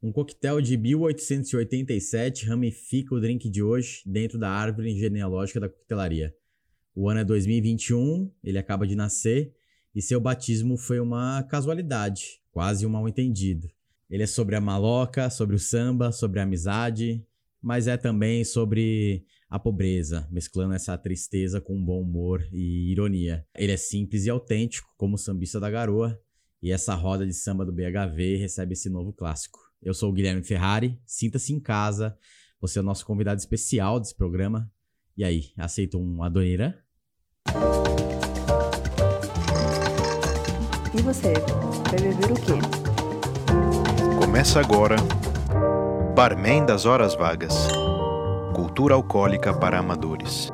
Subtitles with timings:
[0.00, 6.32] Um coquetel de 1887 ramifica o drink de hoje dentro da árvore genealógica da coquetelaria.
[6.94, 9.52] O ano é 2021, ele acaba de nascer
[9.92, 13.68] e seu batismo foi uma casualidade, quase um mal-entendido.
[14.08, 17.26] Ele é sobre a maloca, sobre o samba, sobre a amizade,
[17.60, 23.44] mas é também sobre a pobreza, mesclando essa tristeza com bom humor e ironia.
[23.56, 26.16] Ele é simples e autêntico, como o sambista da garoa,
[26.62, 29.67] e essa roda de samba do BHV recebe esse novo clássico.
[29.82, 32.16] Eu sou o Guilherme Ferrari, sinta-se em casa,
[32.60, 34.70] você é o nosso convidado especial desse programa.
[35.16, 36.78] E aí, aceita um Adonira?
[40.94, 42.58] E você, vai beber o quê?
[44.18, 44.96] Começa agora
[46.14, 47.68] Barman das Horas Vagas
[48.54, 50.50] Cultura Alcoólica para Amadores.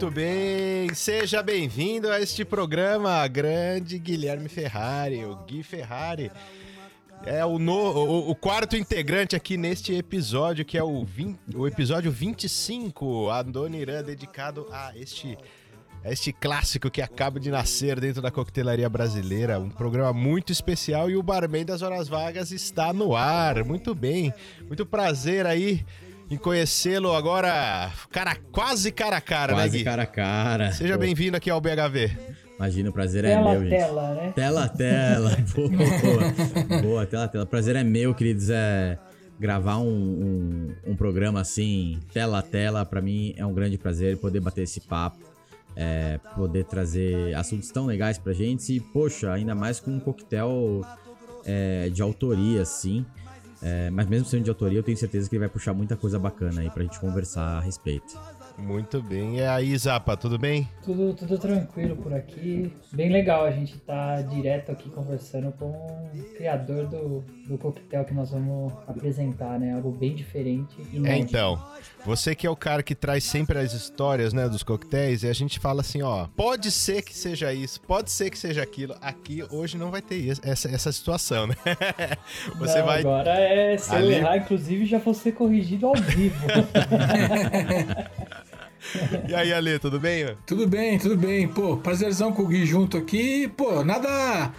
[0.00, 6.30] Muito bem, seja bem-vindo a este programa grande Guilherme Ferrari, o Gui Ferrari.
[7.26, 11.66] É o, no, o, o quarto integrante aqui neste episódio, que é o, 20, o
[11.66, 15.36] episódio 25, a Dona Irã, dedicado a este,
[16.04, 19.58] a este clássico que acaba de nascer dentro da coquetelaria brasileira.
[19.58, 23.64] Um programa muito especial e o Barman das Horas Vagas está no ar.
[23.64, 24.32] Muito bem,
[24.68, 25.84] muito prazer aí
[26.30, 29.84] em conhecê-lo agora, cara, quase cara a cara, né, Quase Gui?
[29.84, 30.72] cara a cara.
[30.72, 32.10] Seja Pô, bem-vindo aqui ao BHV.
[32.56, 33.70] Imagina, o prazer é Tela, meu, gente.
[33.70, 34.32] tela, né?
[34.34, 35.30] Tela, tela.
[35.54, 37.46] Boa, boa, tela, tela.
[37.46, 38.50] Prazer é meu, queridos.
[38.50, 38.98] É
[39.38, 44.16] gravar um, um, um programa assim, tela a tela, pra mim é um grande prazer
[44.16, 45.18] poder bater esse papo,
[45.76, 50.84] é, poder trazer assuntos tão legais pra gente e, poxa, ainda mais com um coquetel
[51.44, 53.06] é, de autoria, assim.
[53.62, 56.18] É, mas mesmo sendo de autoria, eu tenho certeza que ele vai puxar muita coisa
[56.18, 58.18] bacana aí pra gente conversar a respeito.
[58.58, 59.36] Muito bem.
[59.36, 60.68] E aí, Zapa, tudo bem?
[60.84, 62.72] Tudo, tudo tranquilo por aqui.
[62.92, 68.12] Bem legal a gente tá direto aqui conversando com o criador do, do coquetel que
[68.12, 69.74] nós vamos apresentar, né?
[69.74, 70.76] Algo bem diferente.
[71.04, 71.62] É, então.
[72.04, 75.32] Você que é o cara que traz sempre as histórias, né, dos coquetéis, e a
[75.32, 78.96] gente fala assim, ó, pode ser que seja isso, pode ser que seja aquilo.
[79.00, 81.54] Aqui hoje não vai ter essa, essa situação, né?
[82.58, 85.94] Você Não, vai Agora é se Ali- eu errar, inclusive, já vou ser corrigido ao
[85.94, 86.46] vivo.
[89.28, 90.36] E aí, Ale, tudo bem?
[90.46, 91.48] Tudo bem, tudo bem.
[91.48, 93.48] Pô, prazerzão com o Gui junto aqui.
[93.56, 94.52] Pô, nada.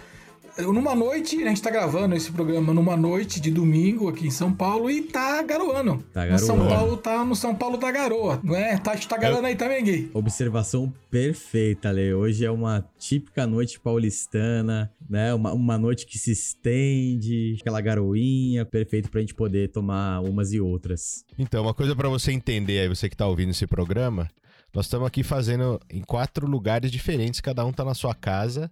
[0.58, 4.52] Numa noite, a gente tá gravando esse programa numa noite de domingo aqui em São
[4.52, 6.04] Paulo e tá garoando.
[6.12, 6.74] Tá No São garoando.
[6.74, 8.76] Paulo tá no São Paulo da garoa, não é?
[8.78, 10.10] Tá, tá garoando aí também, Gui?
[10.12, 12.12] Observação perfeita, Lê.
[12.12, 15.32] Hoje é uma típica noite paulistana, né?
[15.32, 20.60] Uma, uma noite que se estende, aquela garoinha, perfeito pra gente poder tomar umas e
[20.60, 21.24] outras.
[21.38, 24.28] Então, uma coisa pra você entender aí, você que tá ouvindo esse programa,
[24.74, 28.70] nós estamos aqui fazendo em quatro lugares diferentes, cada um tá na sua casa.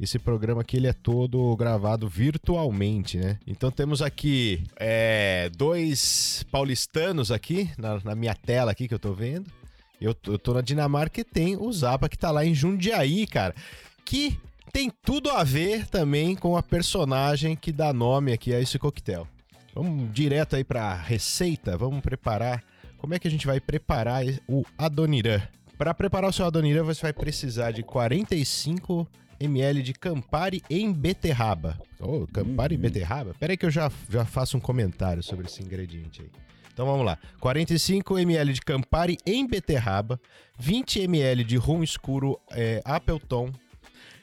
[0.00, 3.38] Esse programa aqui ele é todo gravado virtualmente, né?
[3.46, 9.12] Então temos aqui é, dois paulistanos aqui na, na minha tela aqui que eu tô
[9.12, 9.52] vendo.
[10.00, 13.54] Eu, eu tô na Dinamarca e tem o Zapa que tá lá em Jundiaí, cara.
[14.02, 14.40] Que
[14.72, 19.28] tem tudo a ver também com a personagem que dá nome aqui a esse coquetel.
[19.74, 22.64] Vamos direto aí pra receita, vamos preparar.
[22.96, 25.42] Como é que a gente vai preparar o Adonirã?
[25.76, 29.06] Para preparar o seu Adonirã, você vai precisar de 45
[29.40, 31.78] ml de Campari em beterraba.
[31.98, 33.34] Oh, Campari em beterraba?
[33.38, 36.30] Pera aí que eu já, já faço um comentário sobre esse ingrediente aí.
[36.72, 37.18] Então vamos lá.
[37.40, 40.20] 45 ml de Campari em beterraba,
[40.58, 43.52] 20 ml de rum escuro é, Appleton,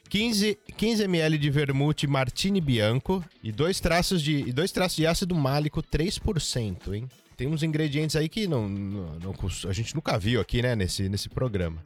[0.09, 5.05] 15, 15 ml de vermute Martini Bianco e dois traços de, e dois traços de
[5.05, 7.07] ácido málico 3%, hein?
[7.35, 9.35] Tem uns ingredientes aí que não, não- não
[9.69, 11.83] a gente nunca viu aqui, né, nesse, nesse programa.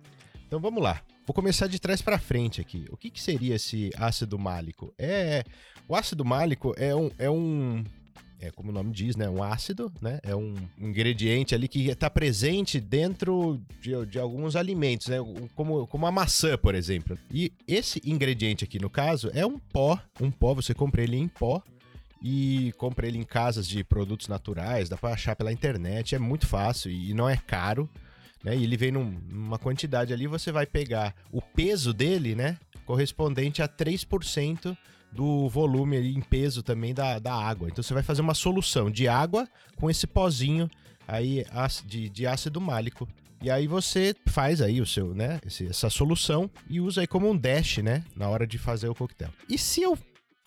[0.48, 1.02] Então vamos lá.
[1.32, 2.86] Vou começar de trás para frente aqui.
[2.92, 4.94] O que, que seria esse ácido málico?
[5.00, 5.46] É,
[5.88, 7.86] o ácido málico é um, é um
[8.38, 9.30] é como o nome diz, né?
[9.30, 10.20] Um ácido, né?
[10.24, 15.20] É um ingrediente ali que está presente dentro de, de alguns alimentos, né?
[15.56, 17.18] Como, como a maçã, por exemplo.
[17.34, 19.98] E esse ingrediente aqui, no caso, é um pó.
[20.20, 21.64] Um pó, você compra ele em pó
[22.22, 26.46] e compra ele em casas de produtos naturais, dá para achar pela internet, é muito
[26.46, 27.90] fácil e não é caro.
[28.44, 28.58] Né?
[28.58, 32.58] E ele vem num- numa quantidade ali, você vai pegar o peso dele, né?
[32.86, 34.76] Correspondente a 3%
[35.12, 37.68] do volume ali em peso também da, da água.
[37.70, 40.70] Então você vai fazer uma solução de água com esse pozinho
[41.08, 41.46] aí
[41.86, 43.08] de, de ácido málico.
[43.42, 47.30] E aí você faz aí o seu, né, esse- essa solução e usa aí como
[47.30, 49.30] um dash, né, na hora de fazer o coquetel.
[49.50, 49.98] E se eu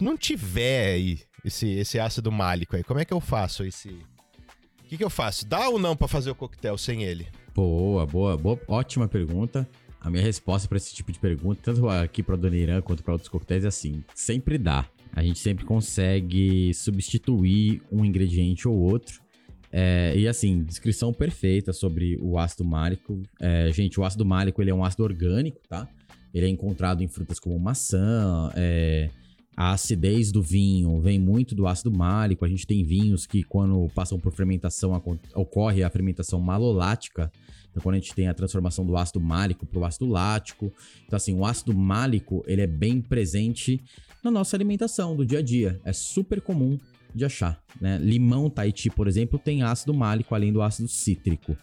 [0.01, 3.89] não tiver aí esse, esse ácido málico aí, como é que eu faço esse...
[3.89, 5.45] O que, que eu faço?
[5.47, 7.27] Dá ou não pra fazer o coquetel sem ele?
[7.55, 9.69] Boa, boa, boa, ótima pergunta.
[10.01, 13.13] A minha resposta pra esse tipo de pergunta, tanto aqui pra Dona Irã quanto pra
[13.13, 14.85] outros coquetéis, é assim: sempre dá.
[15.13, 19.23] A gente sempre consegue substituir um ingrediente ou outro.
[19.71, 23.23] É, e assim, descrição perfeita sobre o ácido málico.
[23.41, 25.89] É, gente, o ácido málico ele é um ácido orgânico, tá?
[26.35, 29.09] Ele é encontrado em frutas como maçã, é,
[29.57, 32.45] a acidez do vinho vem muito do ácido málico.
[32.45, 35.01] A gente tem vinhos que, quando passam por fermentação,
[35.35, 37.31] ocorre a fermentação malolática.
[37.71, 40.73] Então, quando a gente tem a transformação do ácido málico para o ácido lático.
[41.07, 43.81] Então, assim, o ácido málico ele é bem presente
[44.23, 45.81] na nossa alimentação do dia a dia.
[45.85, 46.79] É super comum
[47.15, 47.63] de achar.
[47.81, 47.99] Né?
[47.99, 51.57] Limão Tahiti, por exemplo, tem ácido málico além do ácido cítrico.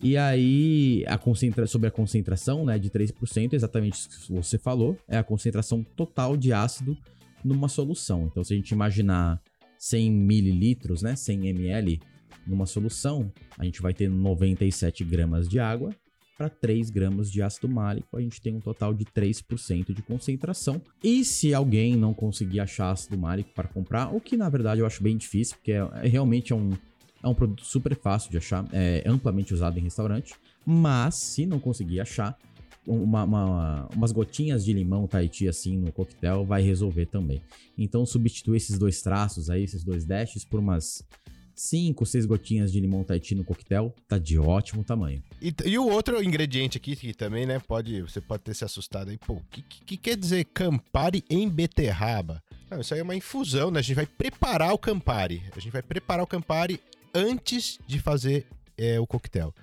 [0.00, 1.66] E aí, a concentra...
[1.66, 6.36] sobre a concentração né, de 3%, exatamente isso que você falou, é a concentração total
[6.36, 6.96] de ácido
[7.46, 8.26] numa solução.
[8.26, 9.40] Então, se a gente imaginar
[9.78, 12.00] 100 mililitros, né, 100 ml
[12.46, 15.94] numa solução, a gente vai ter 97 gramas de água
[16.36, 20.82] para 3 gramas de ácido málico, a gente tem um total de 3% de concentração.
[21.02, 24.86] E se alguém não conseguir achar ácido málico para comprar, o que na verdade eu
[24.86, 26.72] acho bem difícil, porque é, é realmente é um,
[27.22, 30.34] é um produto super fácil de achar, é amplamente usado em restaurante,
[30.64, 32.36] mas se não conseguir achar,
[32.86, 37.42] uma, uma- umas gotinhas de limão Tahiti assim no coquetel vai resolver também.
[37.76, 41.02] Então substitui esses dois traços aí, esses dois dashes, por umas
[41.54, 45.22] 5, 6 gotinhas de limão Tahiti no coquetel, tá de ótimo tamanho.
[45.40, 49.08] E, e o outro ingrediente aqui que também, né, pode, você pode ter se assustado
[49.08, 52.42] aí, pô, o que, que, que quer dizer Campari em beterraba?
[52.70, 53.78] Não, isso aí é uma infusão, né?
[53.78, 55.42] A gente vai preparar o Campari.
[55.56, 56.78] A gente vai preparar o Campari
[57.14, 58.44] antes de fazer
[58.76, 59.54] é, o coquetel.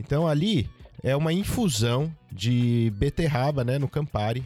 [0.00, 0.66] Então ali
[1.04, 4.42] é uma infusão de beterraba, né, no Campari.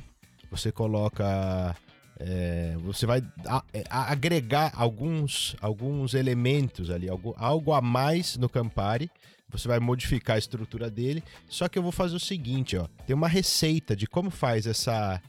[0.51, 1.75] Você coloca
[2.21, 8.37] é, você vai a- é, a- agregar alguns, alguns elementos ali, algo, algo a mais
[8.37, 9.09] no Campari.
[9.51, 11.23] Você vai modificar a estrutura dele.
[11.49, 12.87] Só que eu vou fazer o seguinte, ó.
[13.07, 15.23] Tem uma receita de como faz essa,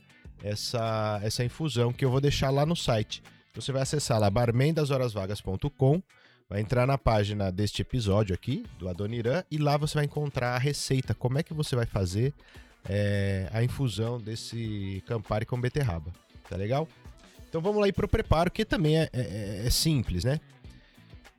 [0.43, 3.21] essa, essa infusão que eu vou deixar lá no site.
[3.53, 6.01] Você vai acessar lá barmendashorasvagas.com,
[6.49, 10.57] vai entrar na página deste episódio aqui, do Adoniran, e lá você vai encontrar a
[10.57, 12.33] receita, como é que você vai fazer
[12.87, 16.11] é, a infusão desse Campari com beterraba.
[16.49, 16.87] Tá legal?
[17.47, 20.39] Então vamos lá ir pro preparo, que também é, é- é simples, né?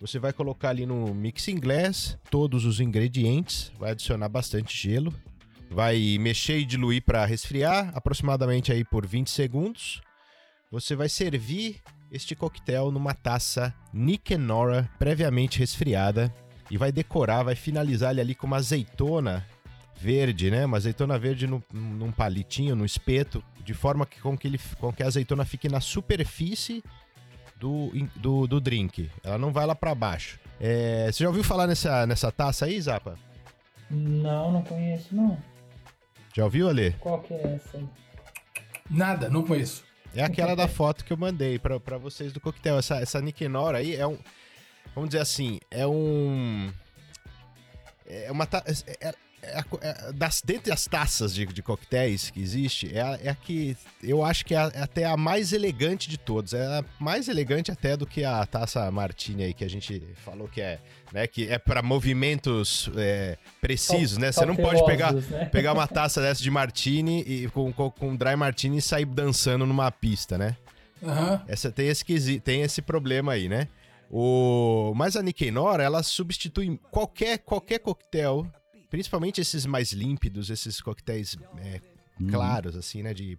[0.00, 5.12] Você vai colocar ali no mixing glass todos os ingredientes, vai adicionar bastante gelo,
[5.70, 10.00] vai mexer e diluir para resfriar, aproximadamente aí por 20 segundos.
[10.70, 11.80] Você vai servir
[12.10, 16.34] este coquetel numa taça Nick Nora previamente resfriada
[16.70, 19.46] e vai decorar, vai finalizar ele ali com uma azeitona
[19.96, 20.64] verde, né?
[20.64, 24.92] Uma azeitona verde no- num palitinho, no espeto, de forma que com que, ele, com
[24.92, 26.82] que a azeitona fique na superfície
[27.58, 29.10] do, do, do drink.
[29.22, 30.38] Ela não vai lá pra baixo.
[30.58, 33.18] É, você já ouviu falar nessa, nessa taça aí, Zapa?
[33.90, 35.36] Não, não conheço, não.
[36.34, 36.92] Já ouviu, Ale?
[37.00, 37.86] Qual que é essa aí?
[38.88, 39.84] Nada, não conheço.
[40.14, 42.78] É aquela da foto que eu mandei pra, pra vocês do coquetel.
[42.78, 44.18] Essa, essa Nicanor aí é um.
[44.94, 46.72] Vamos dizer assim, é um.
[48.06, 48.46] É uma.
[48.46, 48.64] ta-
[49.00, 53.28] É, é- é das, dentre as taças de, de coquetéis que existe, é a, é
[53.30, 56.52] a que eu acho que é, a- é até a mais elegante de todos.
[56.54, 60.46] É a mais elegante até do que a taça Martini aí que a gente falou
[60.48, 60.78] que é,
[61.12, 64.30] né, que é para movimentos é, precisos, né?
[64.32, 65.46] Você não pode pegar né?
[65.46, 69.64] pegar uma taça dessa de martini e com, com, com dry martini e sair dançando
[69.66, 70.56] numa pista, né?
[71.02, 71.42] Aham.
[71.48, 73.68] Essa tem esse tem esse problema aí, né?
[74.10, 78.46] O mas a Nicanor, ela substitui qualquer qualquer coquetel,
[78.90, 81.80] principalmente esses mais límpidos, esses coquetéis é,
[82.28, 83.38] claros assim, né, de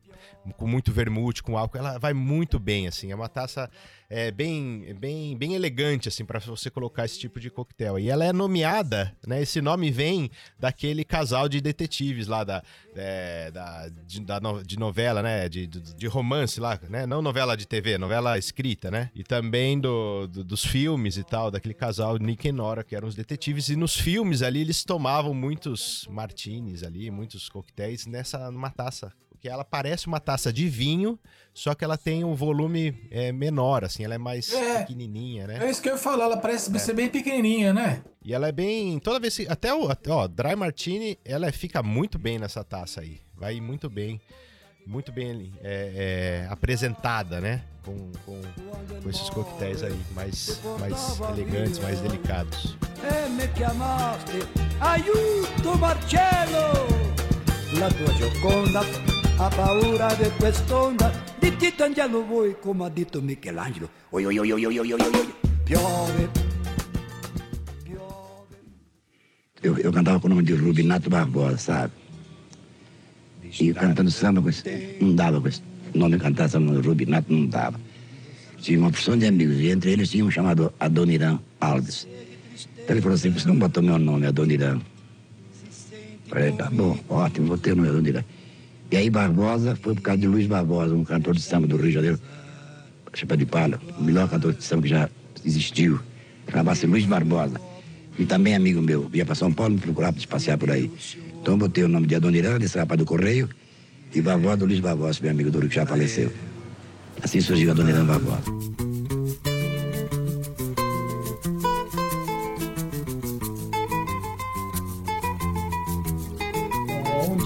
[0.58, 3.12] com muito vermute, com álcool, ela vai muito bem assim.
[3.12, 3.70] É uma taça
[4.14, 7.98] é, bem bem bem elegante assim para você colocar esse tipo de coquetel.
[7.98, 9.42] E ela é nomeada, né?
[9.42, 12.62] Esse nome vem daquele casal de detetives lá da
[12.94, 15.48] é, da, de, da no- de novela, né?
[15.48, 17.06] De, de, de romance lá, né?
[17.06, 19.10] Não novela de TV, novela escrita, né?
[19.16, 23.08] E também do, do- dos filmes e tal, daquele casal Nick e Nora, que eram
[23.08, 23.70] os detetives.
[23.70, 29.12] E nos filmes ali eles tomavam muitos martinis ali, muitos coquetéis nessa numa taça.
[29.42, 31.18] Porque ela parece uma taça de vinho,
[31.52, 34.82] só que ela tem um volume é, menor, assim, ela é mais É.
[34.82, 35.58] pequenininha, né?
[35.66, 38.04] É isso que eu ia falar, ela parece ser bem pequenininha, né?
[38.24, 39.00] E ela é bem.
[39.00, 39.48] Toda vez que.
[39.50, 39.90] Até o.
[39.90, 43.20] até, Ó, Dry Martini, ela fica muito bem nessa taça aí.
[43.36, 44.22] Vai muito bem.
[44.86, 47.64] muito bem é, é, apresentada, né?
[47.84, 48.40] Com, com,
[49.02, 52.78] com, esses coquetéis aí, mais, mais elegantes, mais delicados.
[53.02, 56.88] E aiuto Marcello!
[57.80, 63.90] La tua Gioconda ha paura di quest'onda, di Tito Angelo voi, come ha detto Michelangelo.
[64.12, 65.34] Oi, oi, oi, oi, oi, oi, oi, oi.
[65.64, 66.30] Piove,
[69.64, 71.94] Eu, eu cantava com o nome de Rubinato Barbosa, sabe?
[73.60, 74.44] E cantando samba,
[75.00, 75.62] não dava com esse
[75.94, 77.80] nome cantar samba, Rubinato não dava.
[78.60, 82.08] Tinha uma porção de amigos, e entre eles tinha um chamado Adoniran Alves.
[82.74, 84.80] Então ele falou assim, você não botou meu nome, Adoniran?
[86.28, 88.24] Falei, tá bom, ótimo, vou ter o nome Adoniran.
[88.92, 91.88] E aí Barbosa foi por causa de Luiz Barbosa, um cantor de samba do Rio
[91.88, 92.20] de Janeiro,
[93.14, 95.10] Chapéu de Palha, o melhor cantor de samba que já
[95.46, 96.00] existiu.
[96.50, 97.60] Chamava-se Luiz Barbosa.
[98.20, 100.92] E também amigo meu, vinha para São Paulo me procurar para passear por aí.
[101.42, 103.50] Então botei o nome de Adoniran, desse rapaz do Correio,
[104.14, 106.30] e Barbosa Luiz Barbosa, meu amigo do Rio que já faleceu.
[107.24, 108.91] Assim surgiu Adoniran Barbosa.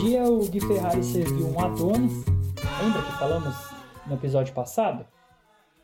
[0.05, 2.23] Dia o Gui Ferrari serviu um Adonis.
[2.83, 3.55] Lembra que falamos
[4.05, 5.03] no episódio passado?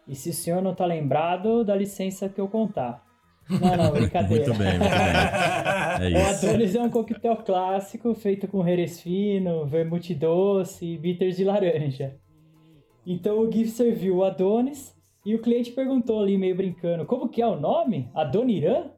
[0.08, 3.04] E se o senhor não tá lembrado, dá licença que eu contar.
[3.50, 4.46] Não, não, brincadeira.
[4.46, 6.02] Muito bem, muito bem.
[6.02, 6.46] É O isso.
[6.48, 12.16] Adonis é um coquetel clássico feito com herês fino, vermute doce e bitters de laranja.
[13.04, 17.42] Então o Gui serviu o Adonis e o cliente perguntou ali, meio brincando, como que
[17.42, 18.08] é o nome?
[18.14, 18.92] Adoniran?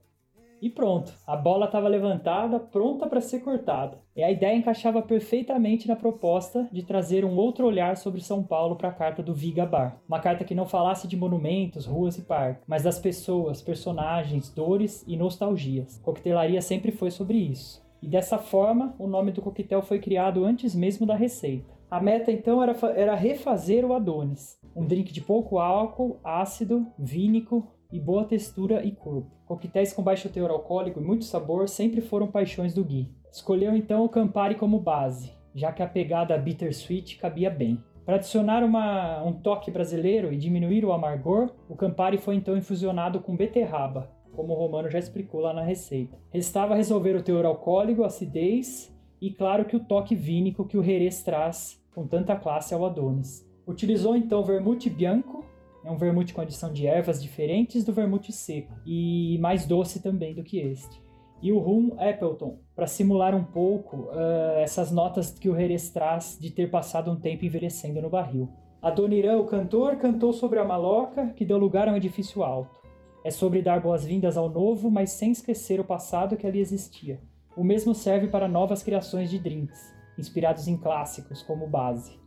[0.63, 3.99] E pronto, a bola estava levantada, pronta para ser cortada.
[4.15, 8.77] E a ideia encaixava perfeitamente na proposta de trazer um outro olhar sobre São Paulo
[8.77, 10.01] para a carta do Viga Bar.
[10.07, 15.03] Uma carta que não falasse de monumentos, ruas e parques, mas das pessoas, personagens, dores
[15.05, 15.99] e nostalgias.
[16.01, 17.85] Coquetelaria sempre foi sobre isso.
[18.01, 21.73] E dessa forma, o nome do coquetel foi criado antes mesmo da receita.
[21.91, 27.67] A meta então era, era refazer o Adonis, um drink de pouco álcool, ácido, vínico
[27.93, 29.29] e boa textura e corpo.
[29.45, 33.11] Coquetéis com baixo teor alcoólico e muito sabor sempre foram paixões do Gui.
[33.31, 37.81] Escolheu então o Campari como base, já que a pegada bittersweet cabia bem.
[38.03, 43.21] Para adicionar uma- um toque brasileiro e diminuir o amargor, o Campari foi então infusionado
[43.21, 46.17] com beterraba, como o Romano já explicou lá na receita.
[46.31, 51.23] Restava resolver o teor alcoólico, acidez e claro que o toque vínico que o Jerez
[51.23, 53.47] traz com tanta classe ao Adonis.
[53.67, 55.45] Utilizou então vermute bianco,
[55.83, 60.33] é um vermute com adição de ervas diferentes do vermute seco e mais doce também
[60.33, 61.01] do que este.
[61.41, 66.37] E o rum Appleton, para simular um pouco ah, essas notas que o Jerez traz
[66.39, 68.49] de ter passado um tempo envelhecendo no barril.
[68.81, 72.81] Adoniran, o cantor, cantou sobre a maloca que deu lugar a um edifício alto.
[73.25, 77.19] É sobre dar boas-vindas ao novo, mas sem esquecer o passado que ali existia.
[77.55, 82.17] O mesmo serve para novas criações de drinks, inspirados em clássicos como base.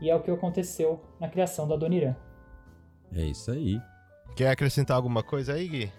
[0.00, 2.16] E é o que aconteceu na criação do Adoniran.
[3.14, 3.80] É isso aí.
[4.36, 5.92] Quer acrescentar alguma coisa aí, Gui?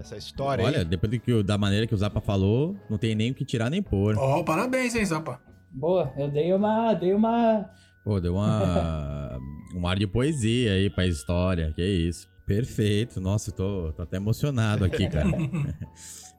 [0.00, 0.84] Essa história Olha, aí?
[0.84, 3.68] depois do que, da maneira que o Zapa falou, não tem nem o que tirar
[3.68, 4.16] nem pôr.
[4.16, 5.38] Ó, parabéns, hein, Zapa.
[5.70, 6.94] Boa, eu dei uma.
[6.94, 7.68] Dei uma.
[8.04, 9.38] Pô, deu uma,
[9.74, 11.72] um ar de poesia aí pra história.
[11.74, 12.26] Que isso.
[12.46, 13.20] Perfeito.
[13.20, 15.28] Nossa, eu tô, tô até emocionado aqui, cara.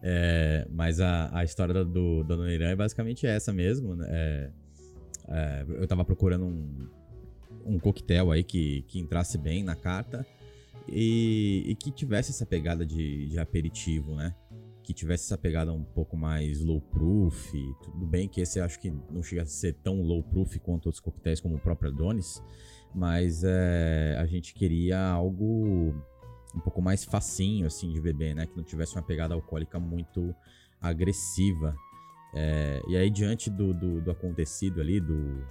[0.07, 3.95] É, mas a, a história do, do Dona Irã é basicamente essa mesmo.
[3.95, 4.05] né?
[4.07, 4.49] É,
[5.27, 6.87] é, eu tava procurando um,
[7.65, 10.25] um coquetel aí que, que entrasse bem na carta
[10.87, 14.35] e, e que tivesse essa pegada de, de aperitivo, né?
[14.83, 17.51] Que tivesse essa pegada um pouco mais low proof.
[17.81, 20.99] Tudo bem que esse acho que não chega a ser tão low proof quanto outros
[20.99, 22.41] coquetéis, como o próprio Adonis.
[22.93, 25.93] Mas é, a gente queria algo
[26.55, 28.45] um pouco mais facinho, assim, de beber, né?
[28.45, 30.33] Que não tivesse uma pegada alcoólica muito
[30.79, 31.75] agressiva.
[32.33, 35.43] É, e aí, diante do, do, do acontecido ali, do,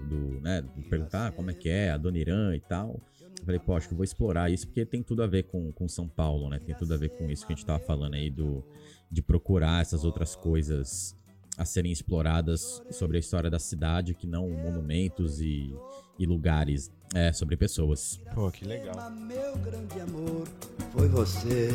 [0.00, 3.00] do, né, de perguntar como é que é, a Dona Irã e tal,
[3.38, 5.70] eu falei, pô, acho que eu vou explorar isso, porque tem tudo a ver com,
[5.72, 6.58] com São Paulo, né?
[6.58, 8.64] Tem tudo a ver com isso que a gente tava falando aí, do,
[9.10, 11.16] de procurar essas outras coisas
[11.56, 15.74] a serem exploradas sobre a história da cidade, que não monumentos e,
[16.18, 18.20] e lugares, é, sobre pessoas.
[18.34, 19.10] Pô, que legal.
[19.10, 20.46] Meu grande amor
[20.92, 21.70] foi você.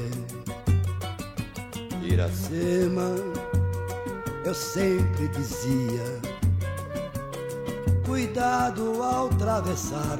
[2.03, 3.15] Iracema,
[4.46, 6.30] eu sempre dizia:
[8.12, 10.20] Cuidado ao atravessar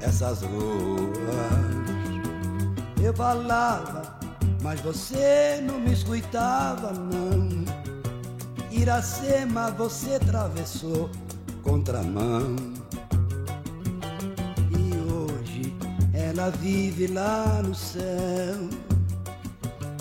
[0.00, 1.10] essas ruas.
[3.02, 4.16] Eu falava,
[4.62, 7.64] mas você não me escutava, não.
[8.70, 11.10] Iracema, você atravessou
[11.64, 12.54] contramão.
[14.70, 15.76] E hoje
[16.14, 18.68] ela vive lá no céu.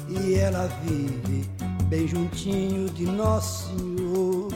[0.07, 1.49] E ela vive
[1.87, 4.49] bem juntinho de Nosso Senhor.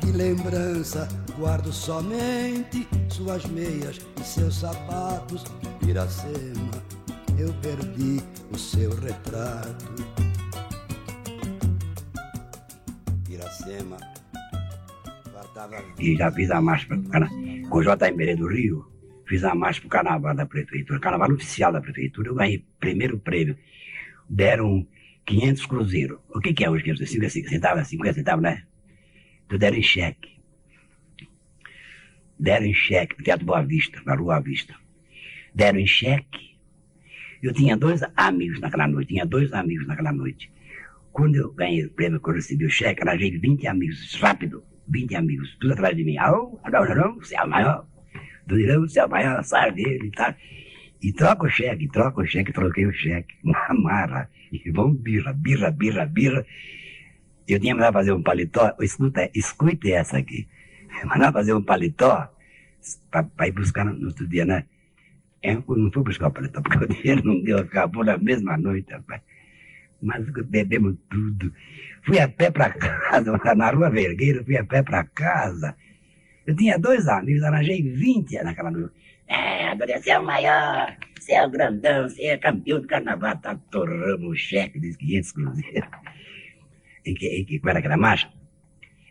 [0.00, 1.06] Que lembrança
[1.40, 5.42] guardo somente suas meias e seus sapatos.
[5.88, 6.84] Iracema,
[7.38, 9.94] eu perdi o seu retrato.
[13.30, 13.96] Iracema,
[15.32, 15.82] faltava.
[15.98, 17.30] E já fiz a marcha cana...
[17.70, 18.86] com o JMB do Rio.
[19.26, 22.28] Fiz a marcha pro carnaval da prefeitura, carnaval oficial da prefeitura.
[22.28, 23.56] Eu ganhei primeiro prêmio.
[24.28, 24.86] Deram
[25.24, 26.18] 500 cruzeiros.
[26.28, 27.10] O que, que é hoje 500?
[27.10, 27.88] 50 centavos?
[27.88, 28.64] 50 centavos, né?
[29.46, 30.39] Então deram em cheque.
[32.40, 34.74] Deram em cheque, no Teatro Boa Vista, na Rua Vista.
[35.54, 36.56] Deram em cheque.
[37.42, 40.50] Eu tinha dois amigos naquela noite, tinha dois amigos naquela noite.
[41.12, 45.16] Quando eu ganhei o prêmio, quando eu recebi o cheque, arranjei 20 amigos, rápido, 20
[45.16, 46.16] amigos, tudo atrás de mim.
[46.16, 47.86] Alô, alô, alô, você é o maior.
[48.46, 50.34] Do Irão, você é o maior, sai dele e tal.
[51.02, 53.34] E troca o cheque, troca o cheque, troquei o cheque.
[53.44, 54.30] Uma marra.
[54.50, 56.46] E vamos birra, birra, birra, birra.
[57.46, 60.48] Eu tinha mandado fazer um paletó, escuta, escute essa aqui.
[61.04, 62.28] Mandava fazer um paletó
[63.10, 64.64] para ir buscar no outro dia, né?
[65.42, 68.92] Eu não fui buscar o paletó, porque o dinheiro não deu, acabou na mesma noite,
[68.92, 69.22] rapaz.
[70.02, 71.52] Mas bebemos tudo.
[72.04, 75.76] Fui a pé para casa, na rua Vergueira, fui a pé para casa.
[76.46, 78.94] Eu tinha dois amigos, arranjei 20 naquela noite.
[79.28, 83.36] É, agora você é o maior, você é o grandão, você é campeão do carnaval,
[83.38, 85.90] tá torrando o cheque dos 500 cruzeiros.
[87.06, 88.28] Em que, em que, qual era aquela marcha?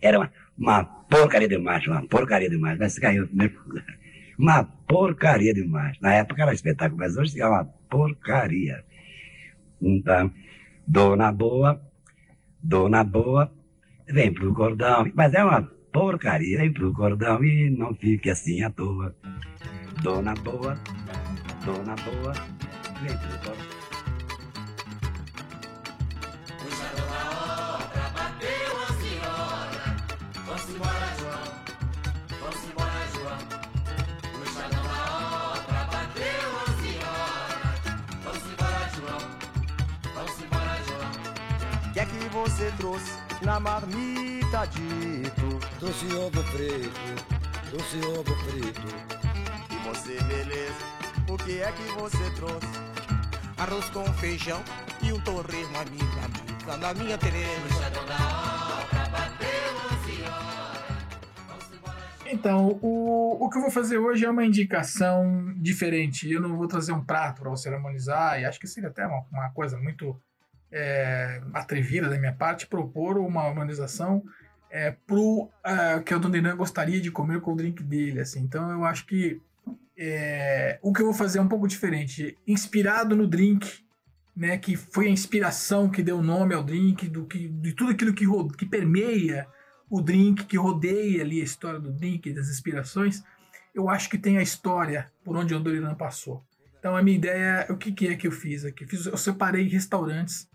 [0.02, 2.78] Era uma, uma porcaria de uma porcaria de marcha.
[2.80, 3.86] Mas caiu primeiro lugar.
[4.38, 5.66] Uma porcaria de.
[6.02, 8.84] Na época era espetáculo, mas hoje é uma porcaria.
[9.82, 10.32] Então,
[10.86, 11.82] dona boa,
[12.62, 13.52] dona boa,
[14.08, 15.10] vem pro cordão.
[15.16, 15.62] Mas é uma
[15.92, 19.16] porcaria, vem pro cordão e não fique assim à toa.
[20.04, 20.78] Dona boa,
[21.66, 22.34] dona boa,
[23.02, 23.79] vem pro cordão.
[42.40, 45.60] Você trouxe na marmita dito?
[45.78, 46.90] Doce ovo preto,
[47.70, 48.88] doce ovo frito.
[49.70, 50.74] E você, beleza?
[51.28, 52.68] O que é que você trouxe?
[53.58, 54.64] Arroz com feijão
[55.04, 58.10] e um torresmo na minha amiga, na minha Tereza.
[62.26, 66.32] Então, o, o que eu vou fazer hoje é uma indicação diferente.
[66.32, 69.26] Eu não vou trazer um prato para você harmonizar, e acho que seria até uma,
[69.30, 70.18] uma coisa muito
[70.72, 74.24] é, atrevida da minha parte propor uma harmonização
[74.70, 78.22] é, pro uh, que o Irã gostaria de comer com o drink dele.
[78.22, 78.42] Assim.
[78.42, 79.42] Então, eu acho que
[79.98, 82.38] é, o que eu vou fazer é um pouco diferente.
[82.48, 83.84] Inspirado no drink,
[84.36, 88.14] né, que foi a inspiração que deu nome ao drink, do que, de tudo aquilo
[88.14, 88.26] que,
[88.58, 89.48] que permeia
[89.90, 93.24] o drink, que rodeia ali a história do drink, das inspirações,
[93.74, 96.44] eu acho que tem a história por onde o Doriran passou.
[96.80, 98.86] Então a minha ideia, o que, que é que eu fiz aqui?
[99.06, 100.49] Eu separei restaurantes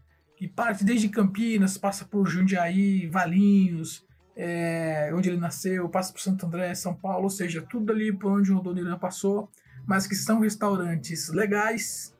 [0.45, 4.05] que parte desde Campinas, passa por Jundiaí, Valinhos,
[4.37, 8.31] é, onde ele nasceu, passa por Santo André, São Paulo, ou seja, tudo ali por
[8.31, 9.51] onde o Doriran passou,
[9.87, 12.15] mas que são restaurantes legais,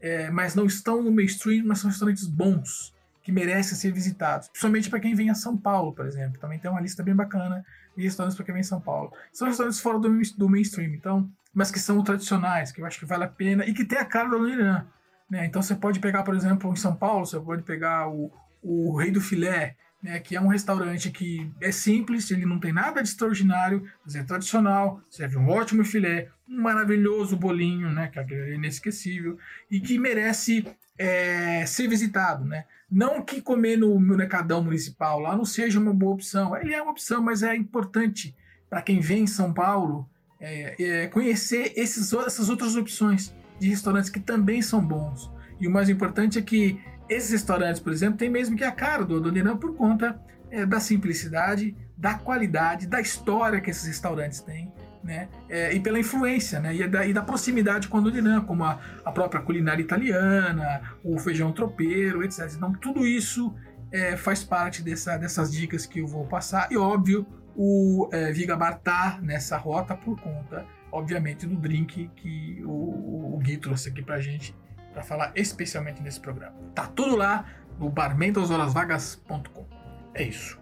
[0.00, 4.48] é, mas não estão no mainstream, mas são restaurantes bons, que merecem ser visitados.
[4.48, 6.40] Principalmente para quem vem a São Paulo, por exemplo.
[6.40, 7.64] Também tem uma lista bem bacana
[7.96, 9.12] de restaurantes para quem vem a São Paulo.
[9.32, 13.06] São restaurantes fora do, do mainstream, então, mas que são tradicionais, que eu acho que
[13.06, 14.84] vale a pena e que tem a cara do Irã.
[15.30, 15.46] Né?
[15.46, 19.10] Então você pode pegar, por exemplo, em São Paulo, você pode pegar o, o Rei
[19.10, 23.08] do Filé, né, que é um restaurante que é simples, ele não tem nada de
[23.08, 29.38] extraordinário, mas é tradicional, serve um ótimo filé, um maravilhoso bolinho, né, que é inesquecível,
[29.70, 30.64] e que merece
[30.96, 32.44] é, ser visitado.
[32.44, 32.64] Né?
[32.90, 36.92] Não que comer no mercadão municipal lá não seja uma boa opção, ele é uma
[36.92, 38.34] opção, mas é importante
[38.70, 40.08] para quem vem em São Paulo
[40.40, 45.30] é, é, conhecer esses, essas outras opções de restaurantes que também são bons.
[45.60, 49.04] E o mais importante é que esses restaurantes, por exemplo, tem mesmo que a cara
[49.04, 54.72] do Adoniran por conta é, da simplicidade, da qualidade, da história que esses restaurantes têm,
[55.02, 55.28] né?
[55.48, 56.74] É, e pela influência, né?
[56.74, 61.18] E da, e da proximidade com o Adoniran, como a, a, própria culinária italiana, o
[61.18, 62.52] feijão tropeiro, etc.
[62.54, 63.54] Então, tudo isso
[63.90, 66.70] é, faz parte dessa, dessas dicas que eu vou passar.
[66.70, 73.34] E, óbvio, o é, Viga tá nessa rota por conta, obviamente, do drink que o,
[73.34, 74.54] o Gui trouxe aqui pra gente
[74.92, 76.54] para falar especialmente nesse programa.
[76.74, 77.46] Tá tudo lá
[77.78, 79.66] no barmendashorasvagas.com.
[80.14, 80.58] É isso.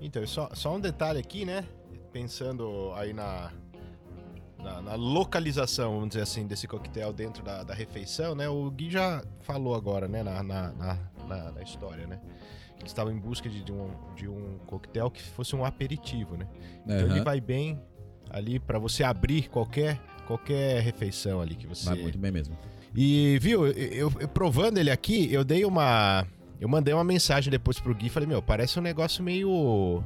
[0.00, 1.64] Então, só, só um detalhe aqui, né?
[2.12, 3.50] Pensando aí na,
[4.62, 8.48] na, na, localização, vamos dizer assim, desse coquetel dentro da, da refeição, né?
[8.48, 10.22] O Gui já falou agora, né?
[10.22, 12.20] Na, na, na, na história, né?
[12.84, 16.46] eles estavam em busca de, de um, de um coquetel que fosse um aperitivo, né?
[16.84, 17.80] Então ele vai bem
[18.34, 21.86] ali pra você abrir qualquer, qualquer refeição ali que você.
[21.86, 22.56] Vai muito bem mesmo.
[22.94, 26.26] E, viu, eu, eu- provando ele aqui, eu dei uma.
[26.60, 30.02] Eu mandei uma mensagem depois pro Gui e falei, meu, parece um negócio meio.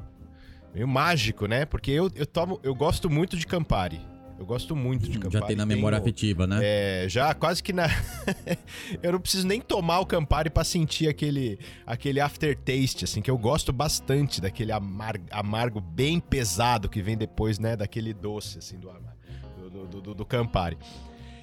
[0.74, 1.64] meio mágico, né?
[1.64, 2.58] Porque eu, eu tomo.
[2.62, 4.00] Eu gosto muito de Campari.
[4.38, 5.32] Eu gosto muito de Campari.
[5.32, 6.60] Já tem na memória Tenho- afetiva, né?
[6.62, 7.86] é, já quase que na.
[9.02, 13.36] eu não preciso nem tomar o Campari pra sentir aquele, aquele aftertaste, assim, que eu
[13.36, 18.90] gosto bastante daquele amar- amargo bem pesado que vem depois, né, daquele doce, assim, do,
[19.86, 20.78] do, do, do- Campari.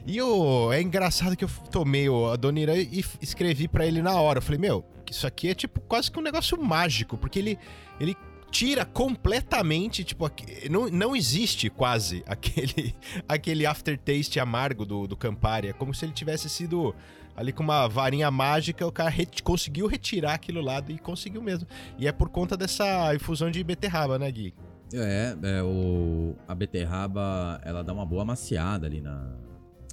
[0.07, 4.37] E o, é engraçado que eu tomei o Adonira e escrevi pra ele na hora.
[4.37, 7.57] Eu falei, meu, isso aqui é tipo quase que um negócio mágico, porque ele,
[7.99, 8.15] ele
[8.55, 10.31] tira completamente, tipo,
[10.71, 12.95] não, não existe quase aquele,
[13.27, 15.67] aquele aftertaste amargo do, do Campari.
[15.67, 16.95] É como se ele tivesse sido
[17.35, 19.13] ali com uma varinha mágica, o cara
[19.43, 21.67] conseguiu retirar aquilo lá e conseguiu mesmo.
[21.97, 24.53] E é por conta dessa infusão de beterraba, né, Gui?
[24.93, 29.35] É, é, o, a beterraba, ela dá uma boa maciada ali na,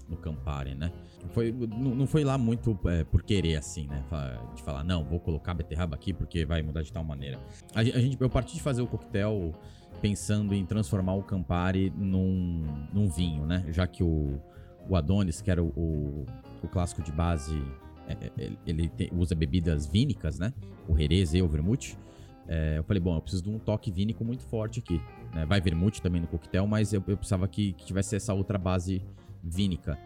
[0.08, 0.92] no Campari, né?
[1.30, 4.02] Foi, não, não foi lá muito é, por querer, assim, né?
[4.54, 7.38] De falar, não, vou colocar beterraba aqui porque vai mudar de tal maneira.
[7.74, 9.52] A, a gente, eu parti de fazer o coquetel
[10.00, 13.64] pensando em transformar o Campari num, num vinho, né?
[13.70, 14.40] Já que o,
[14.88, 16.26] o Adonis, que era o, o,
[16.62, 17.62] o clássico de base,
[18.08, 20.52] é, é, ele- tem- usa bebidas vínicas, né?
[20.88, 21.96] O Jerez e o Vermouth.
[22.48, 25.00] É, eu falei, bom, eu preciso de um toque vínico muito forte aqui.
[25.32, 25.46] né?
[25.46, 29.00] Vai vermute também no coquetel, mas eu, eu precisava que, que tivesse essa outra base
[29.42, 29.96] vínica.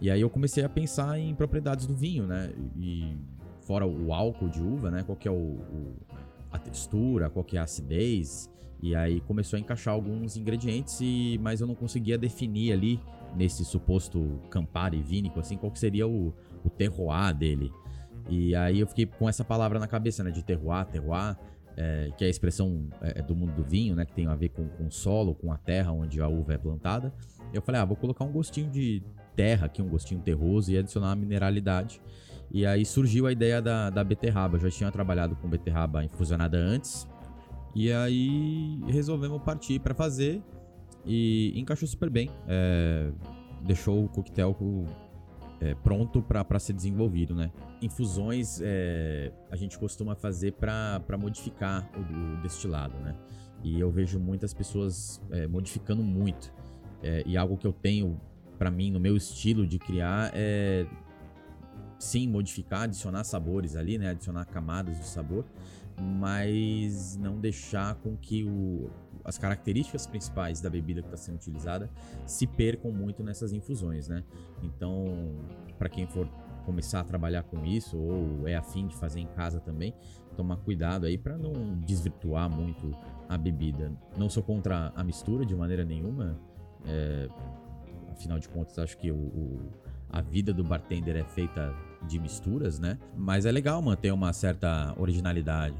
[0.00, 2.52] E aí eu comecei a pensar em propriedades do vinho, né?
[2.76, 3.14] E
[3.62, 5.02] fora o álcool de uva, né?
[5.02, 5.96] Qual que é o, o-
[6.50, 8.50] a textura, qual que é a acidez.
[8.82, 12.98] E aí começou a encaixar alguns ingredientes, e, mas eu não conseguia definir ali,
[13.36, 16.34] nesse suposto Campari vínico, assim, qual que seria o,
[16.64, 17.70] o terroir dele.
[18.28, 20.30] E aí eu fiquei com essa palavra na cabeça, né?
[20.30, 21.36] De terroir, terroir
[21.80, 24.04] é, que é a expressão é, do mundo do vinho, né?
[24.04, 26.58] Que tem a ver com, com o solo, com a terra onde a uva é
[26.58, 27.10] plantada.
[27.54, 29.02] Eu falei, ah, vou colocar um gostinho de
[29.34, 32.02] terra aqui, um gostinho terroso e adicionar uma mineralidade.
[32.50, 34.56] E aí surgiu a ideia da, da beterraba.
[34.56, 37.08] Eu já tinha trabalhado com beterraba infusionada antes.
[37.74, 40.42] E aí resolvemos partir para fazer
[41.06, 42.28] e encaixou super bem.
[42.46, 43.10] É,
[43.64, 44.52] deixou o coquetel
[45.60, 47.52] é, pronto para ser desenvolvido, né?
[47.82, 53.14] Infusões é, a gente costuma fazer para modificar o, o destilado, né?
[53.62, 56.52] E eu vejo muitas pessoas é, modificando muito.
[57.02, 58.18] É, e algo que eu tenho
[58.58, 60.86] para mim no meu estilo de criar é
[61.98, 64.10] sim modificar, adicionar sabores ali, né?
[64.10, 65.44] Adicionar camadas de sabor,
[66.00, 68.90] mas não deixar com que o,
[69.24, 71.90] as características principais da bebida que está sendo utilizada
[72.26, 74.22] se percam muito nessas infusões, né?
[74.62, 75.34] Então,
[75.78, 76.26] para quem for
[76.64, 79.94] começar a trabalhar com isso ou é afim de fazer em casa também,
[80.36, 82.94] tomar cuidado aí para não desvirtuar muito
[83.28, 83.90] a bebida.
[84.16, 86.38] Não sou contra a mistura de maneira nenhuma,
[86.86, 87.28] é,
[88.12, 89.70] afinal de contas acho que o, o-
[90.12, 91.72] a vida do bartender é feita
[92.08, 92.98] de misturas, né?
[93.16, 95.76] Mas é legal manter uma certa originalidade.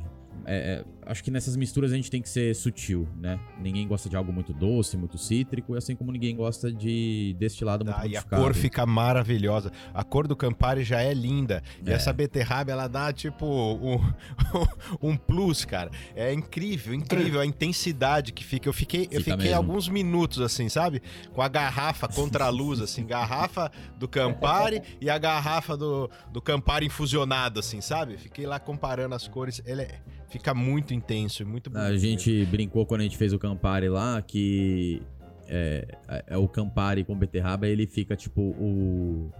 [0.52, 3.38] É, é, acho que nessas misturas a gente tem que ser sutil, né?
[3.60, 7.96] Ninguém gosta de algo muito doce, muito cítrico, assim como ninguém gosta de destilado muito
[7.96, 9.70] Ah, e a cor fica maravilhosa.
[9.94, 11.62] A cor do Campari já é linda.
[11.86, 11.92] E É.
[11.92, 14.00] essa beterraba, ela dá tipo um,
[15.00, 15.90] um plus, cara.
[16.16, 18.68] É incrível, incrível a intensidade que fica.
[18.68, 19.56] Eu fiquei, eu Fica fiquei mesmo.
[19.56, 21.00] alguns minutos assim, sabe?
[21.32, 26.42] Com a garrafa contra a luz, assim, garrafa do Campari e a garrafa do, do
[26.42, 28.16] Campari infusionado, assim, sabe?
[28.18, 29.62] Fiquei lá comparando as cores.
[29.64, 30.00] Ele é-
[30.40, 31.87] fica muito intenso, muito bonito.
[31.87, 35.03] A gente brincou quando a gente fez o Campari lá que
[35.46, 35.87] é,
[36.29, 39.31] é o Campari com beterraba, ele fica tipo o.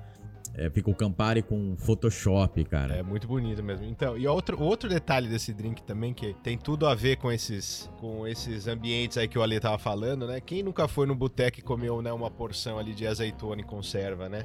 [0.54, 2.96] é, fica o Campari com Photoshop, cara.
[2.96, 3.86] É muito bonito mesmo.
[3.86, 7.88] Então, e outro, outro detalhe desse drink também que tem tudo a ver com esses
[7.98, 10.40] com esses ambientes aí que o Ale tava falando, né?
[10.40, 14.28] Quem nunca foi no boteco e comeu né, uma porção ali de azeitona em conserva,
[14.28, 14.44] né?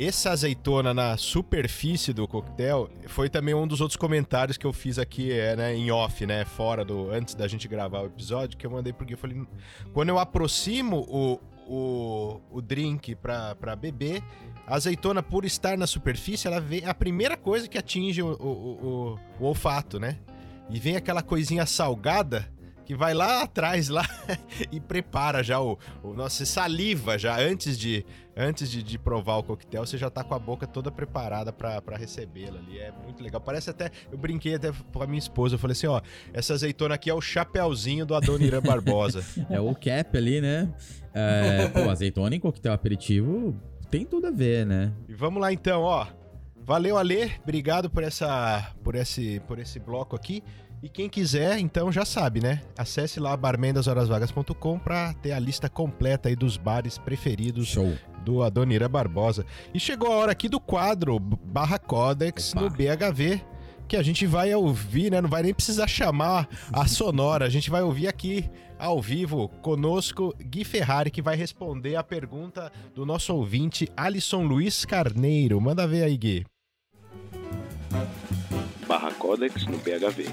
[0.00, 4.96] Essa azeitona na superfície do coquetel foi também um dos outros comentários que eu fiz
[4.96, 8.64] aqui, é, né, em off, né, fora do antes da gente gravar o episódio, que
[8.64, 9.42] eu mandei porque eu falei,
[9.92, 14.22] quando eu aproximo o, o, o drink pra beber,
[14.68, 18.46] a azeitona, por estar na superfície, ela vem a primeira coisa que atinge o, o,
[18.46, 20.18] o- o olfato, né?
[20.70, 22.48] E vem aquela coisinha salgada
[22.88, 24.02] que vai lá atrás lá
[24.72, 28.02] e prepara já o, o nossa saliva já antes de
[28.34, 31.82] antes de, de provar o coquetel, você já tá com a boca toda preparada pra
[31.82, 32.78] pra recebê-la ali.
[32.78, 33.42] É muito legal.
[33.42, 36.00] Parece até eu brinquei até com a minha esposa, eu falei assim, ó,
[36.32, 39.22] essa azeitona aqui é o chapéuzinho do Adoniran Barbosa.
[39.50, 40.72] É o cap ali, né?
[41.12, 43.54] É, pô, azeitona em coquetel aperitivo
[43.90, 44.94] tem tudo a ver, né?
[45.06, 46.06] E vamos lá então, ó.
[46.56, 47.32] Valeu, Ale.
[47.42, 50.42] Obrigado por essa, por esse, por esse bloco aqui.
[50.80, 52.62] E quem quiser, então já sabe, né?
[52.76, 57.96] Acesse lá barmendashorasvagas.com para ter a lista completa aí dos bares preferidos Show.
[58.24, 59.44] do Adonira Barbosa.
[59.74, 62.60] E chegou a hora aqui do quadro Barra Codex Opa.
[62.60, 63.42] no BHV,
[63.88, 65.20] que a gente vai ouvir, né?
[65.20, 70.32] Não vai nem precisar chamar a sonora, a gente vai ouvir aqui ao vivo conosco
[70.40, 75.60] Gui Ferrari, que vai responder a pergunta do nosso ouvinte Alisson Luiz Carneiro.
[75.60, 76.46] Manda ver aí, Gui.
[78.88, 80.24] Barra Codex no BHV.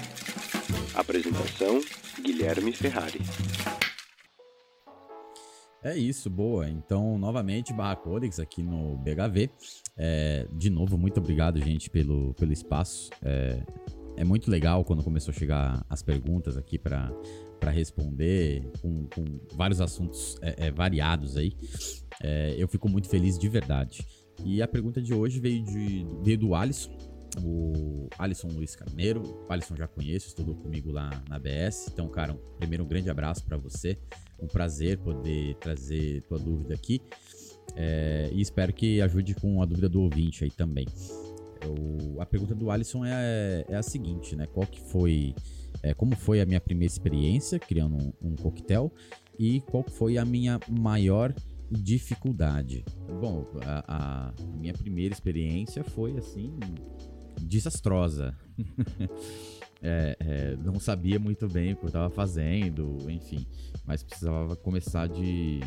[0.94, 1.78] Apresentação:
[2.22, 3.20] Guilherme Ferrari.
[5.84, 6.66] É isso, boa.
[6.66, 9.50] Então, novamente, Barra Codex aqui no BHV.
[9.98, 13.10] É, de novo, muito obrigado, gente, pelo, pelo espaço.
[13.22, 13.62] É,
[14.16, 17.12] é muito legal quando começou a chegar as perguntas aqui para
[17.60, 21.56] para responder com, com vários assuntos é, é, variados aí.
[22.22, 24.06] É, eu fico muito feliz de verdade.
[24.44, 29.22] E a pergunta de hoje veio, de, veio do Alisson, o Alisson Luiz Carneiro.
[29.48, 31.88] O Alisson já conheço, estudou comigo lá na BS.
[31.92, 33.98] Então, cara, um, primeiro um grande abraço para você.
[34.40, 37.00] Um prazer poder trazer tua dúvida aqui.
[37.74, 40.86] É, e espero que ajude com a dúvida do ouvinte aí também.
[41.62, 44.46] Eu- a pergunta do Alisson é, é a seguinte, né?
[44.46, 45.34] Qual que foi,
[45.82, 48.92] é, como foi a minha primeira experiência criando um, um coquetel
[49.38, 51.34] e qual foi a minha maior
[51.70, 52.84] dificuldade?
[53.20, 56.56] Bom, a, a minha primeira experiência foi assim
[57.40, 58.34] desastrosa.
[59.82, 63.46] É, é, não sabia muito bem o que eu estava fazendo, enfim,
[63.84, 65.60] mas precisava começar de,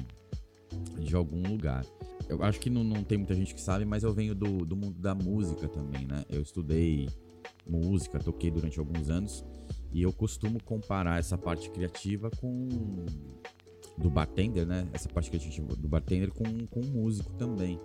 [0.99, 1.85] de algum lugar.
[2.27, 4.75] Eu acho que não, não tem muita gente que sabe, mas eu venho do, do
[4.75, 6.25] mundo da música também, né?
[6.27, 7.07] Eu estudei
[7.67, 9.45] música, toquei durante alguns anos
[9.91, 12.67] e eu costumo comparar essa parte criativa com
[13.97, 14.87] do bartender, né?
[14.93, 17.79] Essa parte criativa do bartender com, com músico também.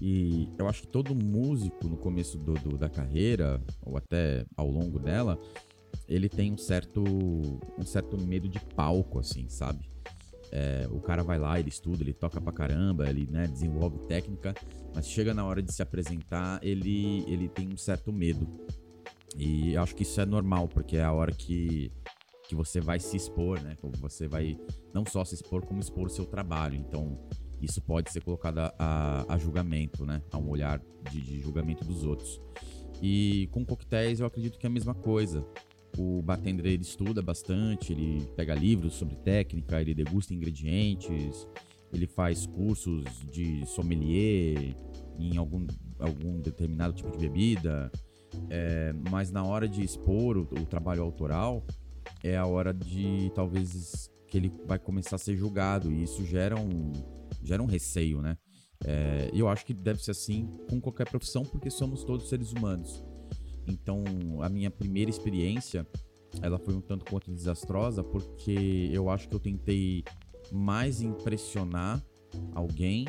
[0.00, 4.68] E eu acho que todo músico no começo do, do- da carreira, ou até ao
[4.70, 5.38] longo dela,
[6.08, 7.02] ele tem um certo,
[7.78, 9.88] um certo medo de palco, assim, sabe?
[10.52, 14.52] É, o cara vai lá, ele estuda, ele toca pra caramba, ele né, desenvolve técnica,
[14.94, 18.48] mas chega na hora de se apresentar, ele, ele tem um certo medo.
[19.36, 21.92] E eu acho que isso é normal, porque é a hora que,
[22.48, 23.76] que você vai se expor, né?
[24.00, 24.58] Você vai
[24.92, 26.74] não só se expor, como expor o seu trabalho.
[26.74, 27.16] Então,
[27.60, 30.22] isso pode ser colocado a, a- julgamento, né?
[30.30, 32.40] A um olhar de, de julgamento dos outros.
[33.02, 35.44] E com coquetéis eu acredito que é a mesma coisa.
[35.98, 41.46] O bartender ele estuda bastante, ele pega livros sobre técnica, ele degusta ingredientes,
[41.92, 44.76] ele faz cursos de sommelier
[45.18, 45.66] em algum,
[45.98, 47.90] algum determinado tipo de bebida.
[48.48, 51.64] É, mas na hora de expor o, o trabalho autoral,
[52.22, 56.54] é a hora de talvez que ele vai começar a ser julgado e isso gera
[56.58, 56.92] um,
[57.42, 58.36] gera um receio, né?
[58.84, 63.04] É, eu acho que deve ser assim com qualquer profissão, porque somos todos seres humanos.
[63.66, 64.02] Então,
[64.40, 65.86] a minha primeira experiência,
[66.40, 70.02] ela foi um tanto quanto desastrosa, porque eu acho que eu tentei
[70.50, 72.02] mais impressionar
[72.54, 73.06] alguém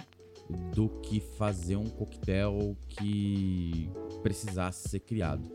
[0.73, 3.89] do que fazer um coquetel que
[4.21, 5.49] precisasse ser criado,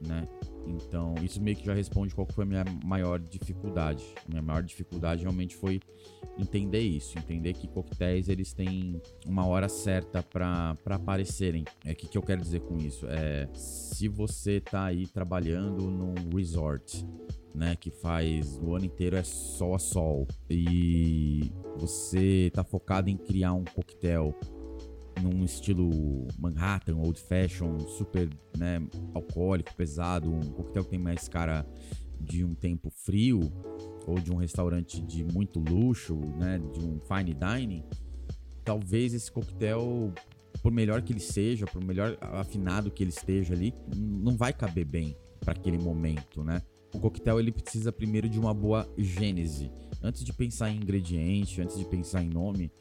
[0.00, 0.28] né?
[0.66, 4.04] Então, isso meio que já responde qual foi a minha maior dificuldade.
[4.28, 5.80] Minha maior dificuldade realmente foi
[6.38, 11.64] entender isso, entender que coquetéis eles têm uma hora certa para aparecerem.
[11.84, 13.06] É o que, que eu quero dizer com isso?
[13.08, 17.06] É se você tá aí trabalhando num resort,
[17.54, 23.16] né, que faz o ano inteiro é sol a sol e você tá focado em
[23.16, 24.34] criar um coquetel
[25.22, 28.80] num estilo Manhattan, old fashion, super, né,
[29.14, 31.66] alcoólico, pesado, um coquetel que tem mais cara
[32.20, 33.40] de um tempo frio
[34.06, 37.84] ou de um restaurante de muito luxo, né, de um fine dining,
[38.64, 40.12] talvez esse coquetel,
[40.62, 44.84] por melhor que ele seja, por melhor afinado que ele esteja ali, não vai caber
[44.84, 46.62] bem para aquele momento, né?
[46.92, 49.70] O coquetel ele precisa primeiro de uma boa gênese.
[50.02, 52.72] Antes de pensar em ingrediente, antes de pensar em nome,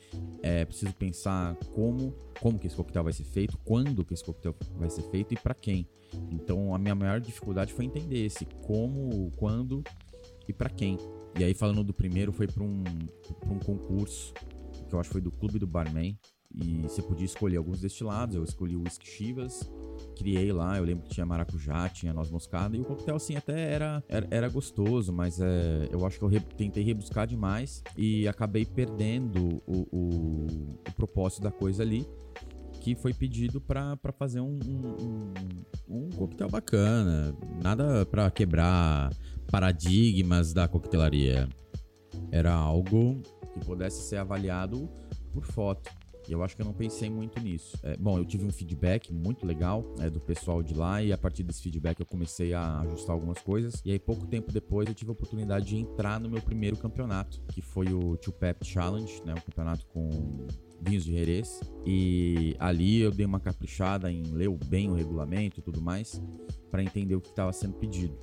[0.42, 4.56] é preciso pensar como, como que esse coquetel vai ser feito, quando que esse coquetel
[4.78, 5.88] vai ser feito e para quem.
[6.32, 9.84] Então a minha maior dificuldade foi entender esse como, quando
[10.48, 10.98] e para quem.
[11.38, 12.84] E aí falando do primeiro foi para um,
[13.46, 14.34] um concurso
[14.88, 16.18] que eu acho que foi do Clube do Barman
[16.54, 18.36] e você podia escolher alguns destilados.
[18.36, 19.70] Eu escolhi o Whisky Chivas,
[20.18, 20.78] criei lá.
[20.78, 24.28] Eu lembro que tinha maracujá, tinha noz moscada e o coquetel assim até era, era,
[24.32, 29.62] era gostoso, mas é, eu acho que eu re- tentei rebuscar demais e acabei perdendo
[29.68, 30.48] o, o,
[30.88, 32.08] o propósito da coisa ali.
[32.82, 35.34] Que foi pedido pra fazer um, um,
[35.90, 37.36] um, um coquetel bacana.
[37.62, 39.12] Nada pra quebrar
[39.52, 41.50] paradigmas da coquetelaria.
[42.32, 43.22] Era algo
[43.54, 44.90] que pudesse ser avaliado
[45.34, 45.92] por foto.
[46.34, 47.78] Eu acho que eu não pensei muito nisso.
[47.84, 51.18] É, bom, eu tive um feedback muito legal é, do pessoal de lá e a
[51.18, 53.82] partir desse feedback eu comecei a ajustar algumas coisas.
[53.84, 57.42] E aí, pouco tempo depois, eu tive a oportunidade de entrar no meu primeiro campeonato,
[57.54, 59.34] que foi o Two Pep Challenge, né?
[59.34, 60.48] Um campeonato com
[60.82, 61.60] vinhos de Jerez.
[61.86, 66.22] E ali eu dei uma caprichada em ler bem o regulamento e tudo mais,
[66.72, 68.18] para entender o que estava sendo pedido.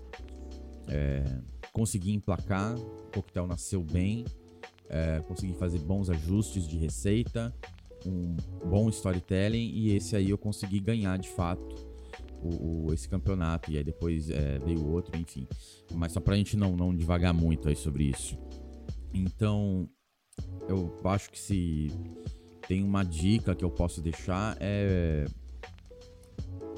[0.88, 1.24] É,
[1.72, 4.24] consegui emplacar, o coquetel nasceu bem,
[4.88, 7.54] é, consegui fazer bons ajustes de receita,
[8.06, 8.36] um
[8.68, 11.74] bom storytelling e esse aí eu consegui ganhar de fato
[12.42, 13.70] o, o esse campeonato.
[13.70, 15.46] E aí depois é, veio outro, enfim.
[15.94, 18.38] Mas só pra gente não, não devagar muito aí sobre isso.
[19.12, 19.88] Então,
[20.68, 21.90] eu acho que se
[22.68, 25.24] tem uma dica que eu posso deixar é.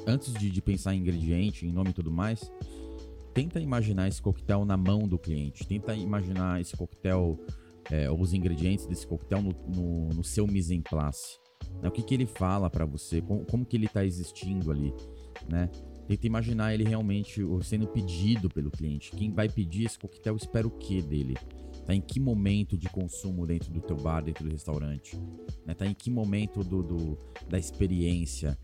[0.07, 2.51] Antes de, de pensar em ingrediente, em nome e tudo mais,
[3.35, 5.67] tenta imaginar esse coquetel na mão do cliente.
[5.67, 7.39] Tenta imaginar esse coquetel,
[7.91, 11.39] é, os ingredientes desse coquetel no, no, no seu mise en place.
[11.83, 11.89] Né?
[11.89, 14.93] O que, que ele fala para você, como, como, que ele está existindo ali,
[15.49, 15.71] né?
[16.07, 19.11] Tenta imaginar ele realmente sendo pedido pelo cliente.
[19.11, 21.37] Quem vai pedir esse coquetel espera o que dele?
[21.85, 25.19] Tá em que momento de consumo dentro do teu bar, dentro do restaurante?
[25.67, 25.75] Né?
[25.75, 28.59] Tá em que momento do, do da experiência?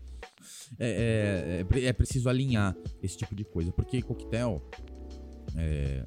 [0.79, 4.61] É, é, é, é, preciso alinhar esse tipo de coisa, porque coquetel
[5.55, 6.05] é,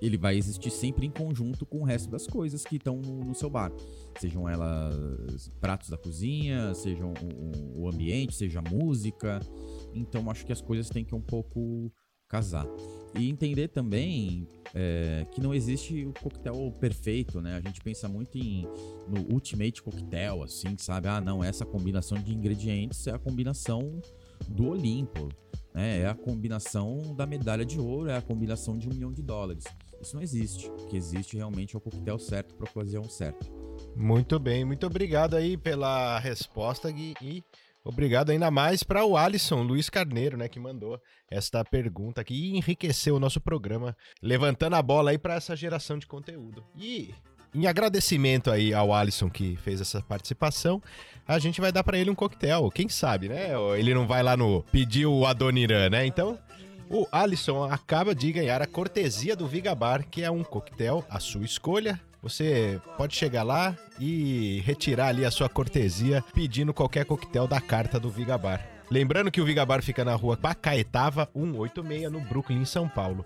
[0.00, 3.50] ele vai existir sempre em conjunto com o resto das coisas que estão no, seu
[3.50, 3.72] bar.
[4.18, 7.12] Sejam elas pratos da cozinha, sejam
[7.74, 9.40] o, o ambiente, seja música.
[9.94, 11.92] Então acho que as coisas têm que um pouco
[12.28, 12.66] casar.
[13.18, 17.56] E entender também é, que não existe o coquetel perfeito, né?
[17.56, 18.68] A gente pensa muito em
[19.08, 21.08] no ultimate coquetel, assim, sabe?
[21.08, 24.00] Ah, não, essa combinação de ingredientes é a combinação
[24.46, 25.30] do Olimpo,
[25.74, 26.00] né?
[26.00, 29.64] É a combinação da medalha de ouro, é a combinação de um milhão de dólares.
[30.00, 30.68] Isso não existe.
[30.68, 33.46] O que existe realmente é o coquetel certo para a ocasião certa.
[33.96, 37.14] Muito bem, muito obrigado aí pela resposta, Gui.
[37.20, 37.42] E
[37.84, 42.56] Obrigado ainda mais para o Alisson Luiz Carneiro, né, que mandou esta pergunta aqui e
[42.58, 46.62] enriqueceu o nosso programa, levantando a bola aí para essa geração de conteúdo.
[46.76, 47.14] E
[47.54, 50.82] em agradecimento aí ao Alisson que fez essa participação,
[51.26, 53.52] a gente vai dar para ele um coquetel, quem sabe, né?
[53.78, 56.04] Ele não vai lá no pedir o Adoniran, né?
[56.04, 56.38] Então,
[56.90, 61.44] o Alisson acaba de ganhar a cortesia do Vigabar, que é um coquetel à sua
[61.44, 67.60] escolha, você pode chegar lá e retirar ali a sua cortesia pedindo qualquer coquetel da
[67.60, 68.66] carta do Vigabar.
[68.90, 73.24] Lembrando que o Vigabar fica na rua Pacaetava 186 no Brooklyn, São Paulo.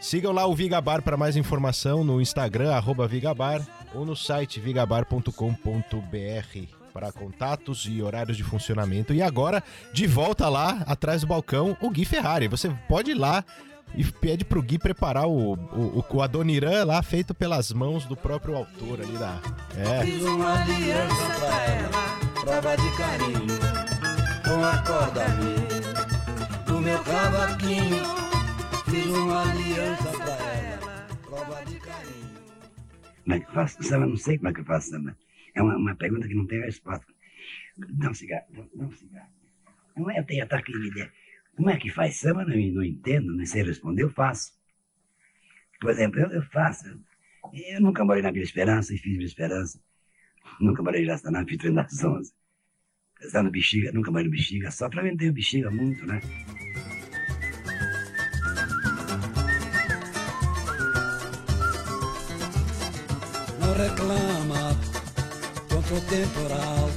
[0.00, 2.72] Sigam lá o Vigabar para mais informação no Instagram,
[3.08, 3.60] Vigabar,
[3.94, 9.12] ou no site vigabar.com.br para contatos e horários de funcionamento.
[9.12, 12.48] E agora, de volta lá, atrás do balcão, o Gui Ferrari.
[12.48, 13.44] Você pode ir lá
[13.94, 18.56] e pede pro Gui preparar o, o, o Adoniran lá, feito pelas mãos do próprio
[18.56, 19.40] autor ali da.
[19.76, 20.04] É.
[20.04, 23.46] Fiz uma aliança pra ela, prova de carinho,
[24.44, 25.26] com a corda
[26.66, 28.20] do meu cavaquinho.
[28.88, 32.30] Fiz uma aliança pra ela, prova de carinho.
[33.24, 34.06] Como é que eu faço samba?
[34.06, 35.16] Não sei como é que eu faço samba.
[35.60, 37.06] É uma, uma pergunta que não tem resposta.
[37.76, 39.28] Dá um cigarro, dá, um cigarro.
[39.94, 41.12] Não é, tenho ataque de ideia.
[41.54, 42.46] Como é que faz samba?
[42.46, 44.52] Não, não entendo, não sei responder, eu faço.
[45.78, 46.86] Por exemplo, eu, eu faço.
[47.52, 49.78] Eu nunca morei na Vila Esperança e fiz Vila Esperança.
[50.58, 52.32] Nunca morei em Jastaná, fiz treino das 11.
[53.20, 56.20] Está no Bexiga, nunca morei no Bexiga, só para vender o Bexiga muito, né?
[63.60, 64.59] Não reclama
[65.90, 66.90] contra o temporal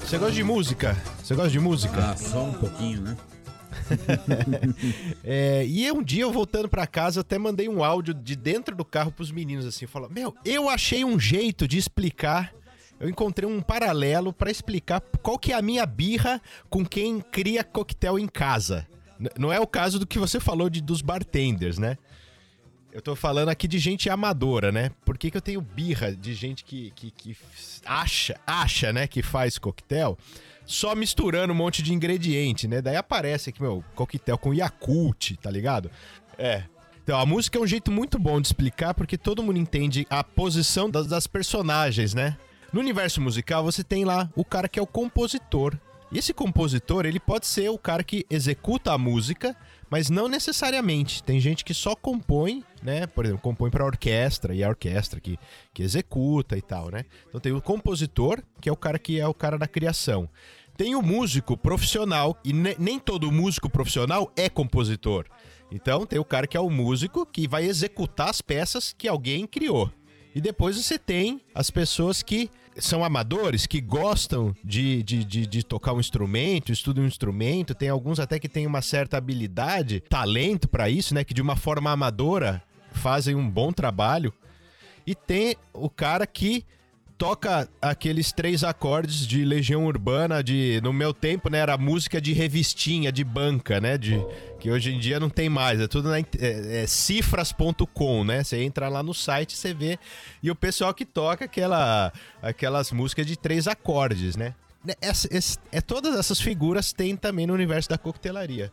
[0.00, 0.96] você gosta de música?
[1.22, 2.10] Você gosta de música?
[2.10, 3.16] Ah, só um pouquinho, né?
[5.22, 8.84] é, e um dia eu voltando para casa, até mandei um áudio de dentro do
[8.84, 12.52] carro pros meninos assim, falando: "Meu, eu achei um jeito de explicar
[12.98, 17.64] eu encontrei um paralelo para explicar qual que é a minha birra com quem cria
[17.64, 18.86] coquetel em casa.
[19.18, 21.96] N não é o caso do que você falou de dos bartenders, né?
[22.92, 24.90] Eu tô falando aqui de gente amadora, né?
[25.04, 27.36] Por que, que eu tenho birra de gente que, que, que
[27.84, 30.18] acha, acha, né, que faz coquetel
[30.66, 32.80] só misturando um monte de ingrediente, né?
[32.80, 35.90] Daí aparece aqui, meu, coquetel com Yakult, tá ligado?
[36.38, 36.64] É.
[37.02, 40.22] Então, a música é um jeito muito bom de explicar porque todo mundo entende a
[40.22, 42.36] posição das, das personagens, né?
[42.72, 45.76] No universo musical, você tem lá o cara que é o compositor.
[46.12, 49.56] E esse compositor, ele pode ser o cara que executa a música,
[49.90, 51.22] mas não necessariamente.
[51.22, 53.06] Tem gente que só compõe, né?
[53.08, 55.36] Por exemplo, compõe para orquestra e a orquestra que,
[55.74, 57.04] que executa e tal, né?
[57.28, 60.28] Então tem o compositor, que é o cara que é o cara da criação.
[60.76, 65.26] Tem o músico profissional, e nem todo músico profissional é compositor.
[65.70, 69.46] Então tem o cara que é o músico que vai executar as peças que alguém
[69.46, 69.92] criou.
[70.34, 75.62] E depois você tem as pessoas que são amadores, que gostam de, de, de, de,
[75.62, 80.68] tocar um instrumento, estudam um instrumento, tem alguns até que têm uma certa habilidade, talento
[80.68, 81.24] para isso, né?
[81.24, 82.62] Que de uma forma amadora
[82.92, 84.32] fazem um bom trabalho.
[85.06, 86.64] E tem o cara que
[87.20, 92.32] toca aqueles três acordes de Legião Urbana, de no meu tempo, né, era música de
[92.32, 94.18] revistinha, de banca, né, de
[94.58, 98.42] que hoje em dia não tem mais, é tudo na é, é, cifras.com, né?
[98.42, 99.98] Você entra lá no site, você vê
[100.42, 102.10] e o pessoal que toca aquela
[102.40, 104.54] aquelas músicas de três acordes, né?
[105.02, 108.72] Esse, é todas essas figuras tem também no universo da coquetelaria.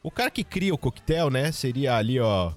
[0.00, 2.52] O cara que cria o coquetel, né, seria ali, ó,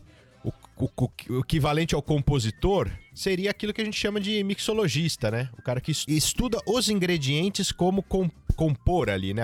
[0.83, 5.49] o, o, equivalente ao compositor seria aquilo que a gente chama de mixologista, né?
[5.57, 9.43] O cara que estuda os ingredientes como com, compor ali, né?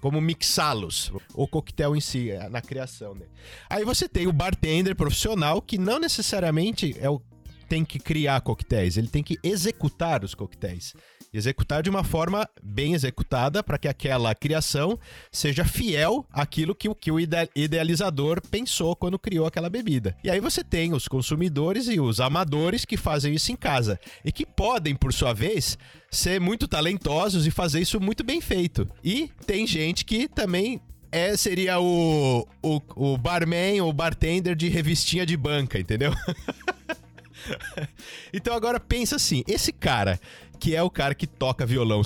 [0.00, 1.10] Como mixá-los.
[1.34, 3.30] O coquetel em si, é, na criação dele.
[3.70, 7.20] Aí você tem o bartender profissional que não necessariamente é o
[7.68, 10.94] tem que criar coquetéis, ele tem que executar os coquetéis
[11.32, 14.98] executar de uma forma bem executada para que aquela criação
[15.30, 20.16] seja fiel àquilo que, que o idealizador pensou quando criou aquela bebida.
[20.22, 24.32] E aí você tem os consumidores e os amadores que fazem isso em casa e
[24.32, 25.78] que podem, por sua vez,
[26.10, 28.88] ser muito talentosos e fazer isso muito bem feito.
[29.04, 35.24] E tem gente que também é, seria o, o, o barman ou bartender de revistinha
[35.24, 36.12] de banca, entendeu?
[38.32, 40.20] então agora pensa assim, esse cara
[40.58, 42.02] que é o cara que toca violão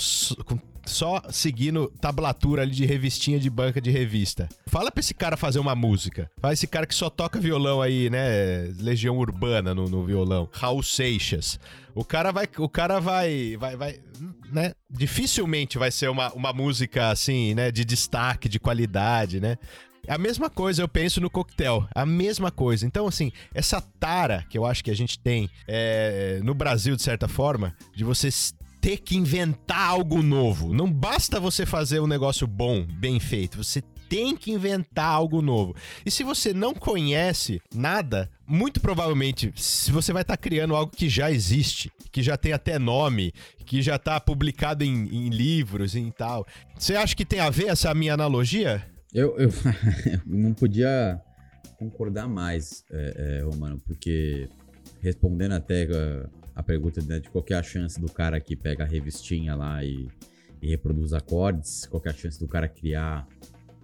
[0.85, 4.49] só seguindo tablatura ali de revistinha de banca de revista.
[4.67, 6.31] Fala pra esse cara fazer uma música.
[6.41, 8.73] Fala esse cara que só toca violão aí, né?
[8.79, 10.49] Legião Urbana no, no violão.
[10.53, 11.59] Raul Seixas.
[11.95, 12.49] O cara vai.
[12.59, 13.57] O cara vai.
[13.59, 13.77] Vai.
[13.77, 14.01] vai
[14.51, 14.73] né?
[14.91, 17.71] Dificilmente vai ser uma, uma música assim, né?
[17.71, 19.59] De destaque, de qualidade, né?
[20.09, 21.87] A mesma coisa eu penso no coquetel.
[21.95, 22.85] A mesma coisa.
[22.85, 27.03] Então, assim, essa tara que eu acho que a gente tem é, no Brasil, de
[27.03, 28.29] certa forma, de você
[28.81, 30.75] ter que inventar algo novo.
[30.75, 33.63] Não basta você fazer um negócio bom, bem feito.
[33.63, 35.75] Você tem que inventar algo novo.
[36.05, 41.09] E se você não conhece nada, muito provavelmente você vai estar tá criando algo que
[41.09, 43.33] já existe, que já tem até nome,
[43.65, 46.45] que já está publicado em, em livros e tal.
[46.77, 48.85] Você acha que tem a ver essa minha analogia?
[49.15, 49.51] Eu, eu
[50.27, 51.21] não podia
[51.79, 54.49] concordar mais, é, é, Romano, porque
[55.01, 58.85] respondendo até a, a pergunta né, de qual é a chance do cara que pega
[58.85, 60.09] a revistinha lá e,
[60.63, 63.27] e reproduz acordes, qual é a chance do cara criar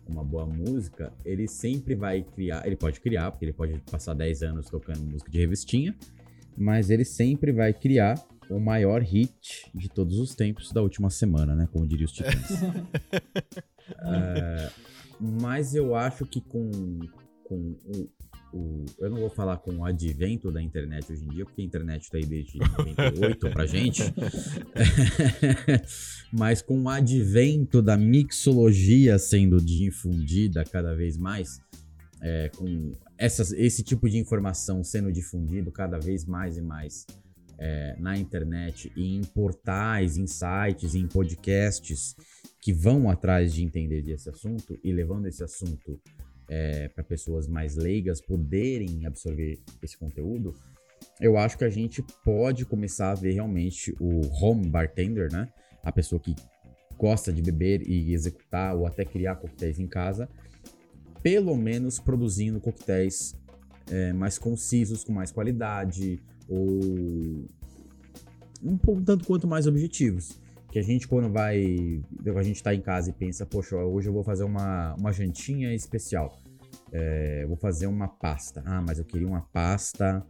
[0.09, 4.43] uma boa música, ele sempre vai criar, ele pode criar, porque ele pode passar 10
[4.43, 5.95] anos tocando música de revistinha,
[6.57, 8.15] mas ele sempre vai criar
[8.49, 11.69] o maior hit de todos os tempos da última semana, né?
[11.71, 12.49] Como diria os titãs.
[14.01, 14.71] é,
[15.21, 16.71] mas eu acho que com,
[17.45, 18.09] com o,
[18.53, 21.65] o, Eu não vou falar com o advento da internet hoje em dia, porque a
[21.65, 24.03] internet está aí desde 98 pra gente.
[26.33, 31.61] mas com o advento da mixologia sendo difundida cada vez mais,
[32.21, 37.07] é, com essas, esse tipo de informação sendo difundido cada vez mais e mais
[37.59, 42.15] é, na internet e em portais, em sites, em podcasts
[42.61, 46.01] que vão atrás de entender desse assunto e levando esse assunto
[46.49, 50.55] é, para pessoas mais leigas poderem absorver esse conteúdo,
[51.21, 55.49] eu acho que a gente pode começar a ver realmente o home bartender, né?
[55.83, 56.35] A pessoa que
[56.97, 60.29] gosta de beber e executar ou até criar coquetéis em casa,
[61.23, 63.37] pelo menos produzindo coquetéis
[63.91, 67.47] é, mais concisos, com mais qualidade ou
[68.63, 70.41] um tanto quanto mais objetivos
[70.71, 72.03] que a gente quando vai,
[72.37, 75.75] a gente tá em casa e pensa, poxa, hoje eu vou fazer uma, uma jantinha
[75.75, 76.39] especial,
[76.93, 80.25] é, vou fazer uma pasta, ah, mas eu queria uma pasta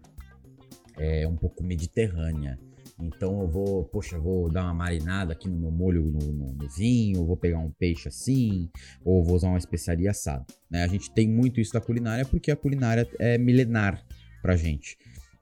[0.96, 2.58] é, um pouco mediterrânea,
[3.00, 6.68] então eu vou, poxa, vou dar uma marinada aqui no meu molho no, no, no,
[6.68, 8.70] vinho, vou pegar um peixe assim,
[9.04, 10.44] ou vou usar uma especiaria assada.
[10.68, 10.82] Né?
[10.82, 14.04] A gente tem muito isso da culinária porque a culinária é milenar
[14.42, 14.96] pra gente.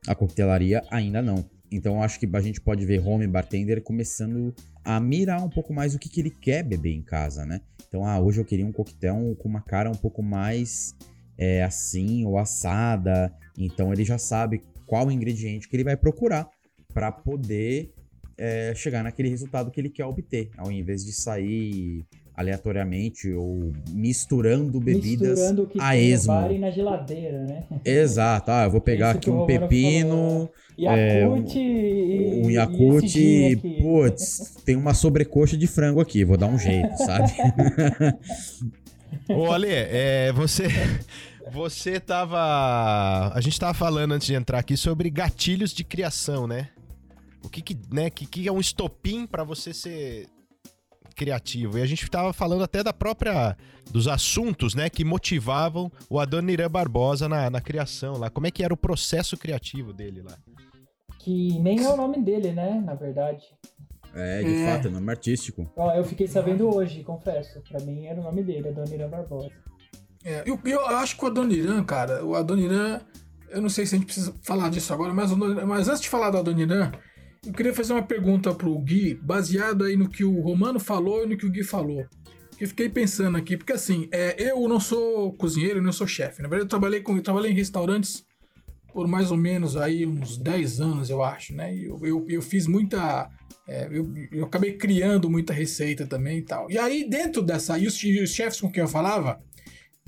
[0.06, 1.44] A coquetelaria ainda não.
[1.70, 4.54] Então acho que a gente pode ver home bartender começando
[4.84, 7.60] a mirar um pouco mais o que, que ele quer beber em casa, né?
[7.88, 10.94] Então, ah, hoje eu queria um coquetel com uma cara um pouco mais
[11.36, 13.34] é, assim ou assada.
[13.58, 16.48] Então ele já sabe qual ingrediente que ele vai procurar
[16.94, 17.92] para poder
[18.38, 22.06] é, chegar naquele resultado que ele quer obter, ao invés de sair
[22.36, 26.34] aleatoriamente ou misturando bebidas misturando o que a tem esmo.
[26.34, 27.64] No bar e na geladeira, né?
[27.84, 28.50] Exato.
[28.50, 34.92] Ah, eu vou pegar aqui um pepino, Yakult é, um Yakult e, putz, tem uma
[34.92, 37.32] sobrecoxa de frango aqui, vou dar um jeito, sabe?
[39.28, 40.66] Ô, Ale, é, você
[41.52, 43.32] Você tava.
[43.32, 46.68] A gente tava falando antes de entrar aqui sobre gatilhos de criação, né?
[47.44, 50.26] O que que, né, que, que é um estopim pra você ser
[51.16, 51.78] criativo?
[51.78, 53.56] E a gente tava falando até da própria.
[53.90, 58.28] dos assuntos, né, que motivavam o Adoniran Barbosa na, na criação lá.
[58.30, 60.36] Como é que era o processo criativo dele lá?
[61.20, 62.82] Que nem é o nome dele, né?
[62.84, 63.42] Na verdade.
[64.14, 64.72] É, de É.
[64.72, 65.70] fato, é nome artístico.
[65.76, 67.60] Ó, eu fiquei sabendo hoje, confesso.
[67.68, 69.50] Pra mim era o nome dele, Adoniran Barbosa.
[70.24, 73.00] É, eu, eu acho que o Adoniran, cara, o Adoniran,
[73.50, 76.00] eu não sei se a gente precisa falar disso agora, mas, o Adoniran- mas antes
[76.02, 76.90] de falar do Adoniran,
[77.46, 81.26] eu queria fazer uma pergunta pro Gui, baseado aí no que o Romano falou e
[81.26, 82.04] no que o Gui falou.
[82.58, 86.42] Eu fiquei pensando aqui, porque assim, é, eu não sou cozinheiro, não sou chefe.
[86.42, 88.24] Na verdade, eu trabalhei, com, eu trabalhei em restaurantes
[88.92, 91.74] por mais ou menos aí uns 10 anos, eu acho, né?
[91.76, 93.28] Eu, eu, eu fiz muita.
[93.68, 96.70] é, eu, eu acabei criando muita receita também e tal.
[96.70, 97.78] E aí, dentro dessa.
[97.78, 99.38] E os, os chefes com quem eu falava,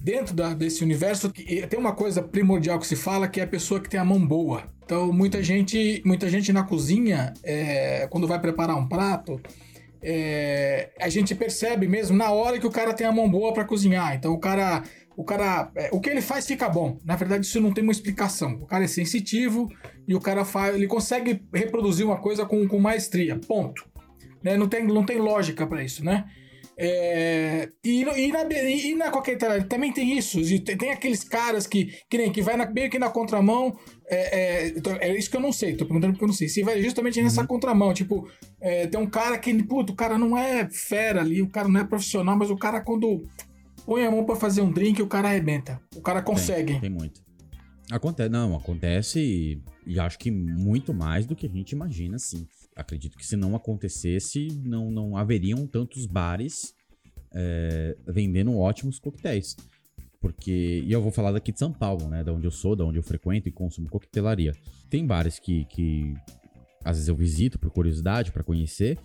[0.00, 3.78] dentro da- desse universo, tem uma coisa primordial que se fala que é a pessoa
[3.78, 4.64] que tem a mão boa.
[4.88, 9.38] Então, muita gente, muita gente na cozinha, é, quando vai preparar um prato,
[10.02, 13.66] é, a gente percebe mesmo na hora que o cara tem a mão boa para
[13.66, 14.14] cozinhar.
[14.14, 14.82] Então, o cara,
[15.14, 16.98] o cara, é, o que ele faz fica bom.
[17.04, 18.54] Na verdade, isso não tem uma explicação.
[18.62, 19.68] O cara é sensitivo
[20.08, 23.38] e o cara faz, ele consegue reproduzir uma coisa com, com maestria.
[23.46, 23.86] Ponto.
[24.42, 24.56] Né?
[24.56, 26.24] Não tem, não tem lógica para isso, né?
[26.80, 30.40] É, e, e na, e na coquetelaria também tem isso.
[30.64, 33.76] Tem, tem aqueles caras que, que nem que vai na- meio que na contramão.
[34.10, 36.48] É, é, então, é isso que eu não sei, tô perguntando porque eu não sei.
[36.48, 38.28] Se vai justamente nessa contramão, tipo,
[38.60, 41.80] é, tem um cara que, puto, o cara não é fera ali, o cara não
[41.80, 43.22] é profissional, mas o cara quando
[43.84, 45.80] põe a mão pra fazer um drink, o cara arrebenta.
[45.94, 46.72] O cara consegue.
[46.72, 47.22] Tem, tem muito.
[47.90, 52.46] Acontece, não, acontece e, e acho que muito mais do que a gente imagina, sim.
[52.76, 56.74] Acredito que se não acontecesse, não, não haveriam tantos bares
[57.34, 59.56] é, vendendo ótimos coquetéis.
[60.20, 62.24] Porque, e eu vou falar daqui de São Paulo, né?
[62.24, 64.52] Da onde eu sou, da onde eu frequento e consumo coquetelaria.
[64.90, 66.14] Tem bares que, que
[66.84, 68.98] às vezes eu visito por curiosidade, pra conhecer,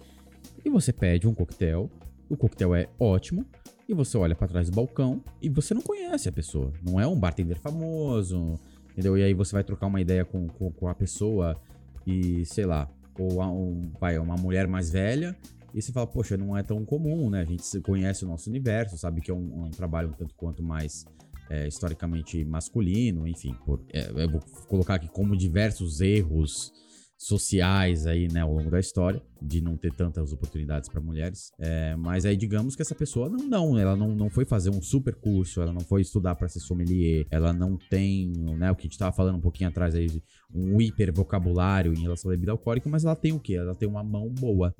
[0.63, 1.89] e você pede um coquetel,
[2.29, 3.45] o coquetel é ótimo,
[3.87, 6.73] e você olha pra trás do balcão e você não conhece a pessoa.
[6.81, 8.59] Não é um bartender famoso,
[8.91, 9.17] entendeu?
[9.17, 11.59] E aí você vai trocar uma ideia com, com, com a pessoa
[12.07, 15.35] e, sei lá, ou um, vai, uma mulher mais velha,
[15.73, 17.41] e você fala, poxa, não é tão comum, né?
[17.41, 20.61] A gente conhece o nosso universo, sabe que é um, um trabalho um tanto quanto
[20.61, 21.05] mais
[21.49, 23.55] é, historicamente masculino, enfim.
[23.65, 26.71] Por, é, eu vou colocar aqui como diversos erros
[27.17, 31.51] sociais aí, né, ao longo da história, de não ter tantas oportunidades para mulheres.
[31.57, 34.81] É, mas aí, digamos que essa pessoa não, não, ela não, não foi fazer um
[34.81, 38.81] super curso, ela não foi estudar para ser sommelier, ela não tem, né, o que
[38.81, 40.21] a gente tava falando um pouquinho atrás aí,
[40.53, 43.53] um hiper vocabulário em relação à bebida alcoólica, mas ela tem o quê?
[43.55, 44.75] Ela tem uma mão boa.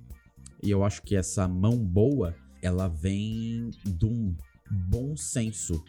[0.62, 4.36] E eu acho que essa mão boa, ela vem de um
[4.90, 5.84] bom senso.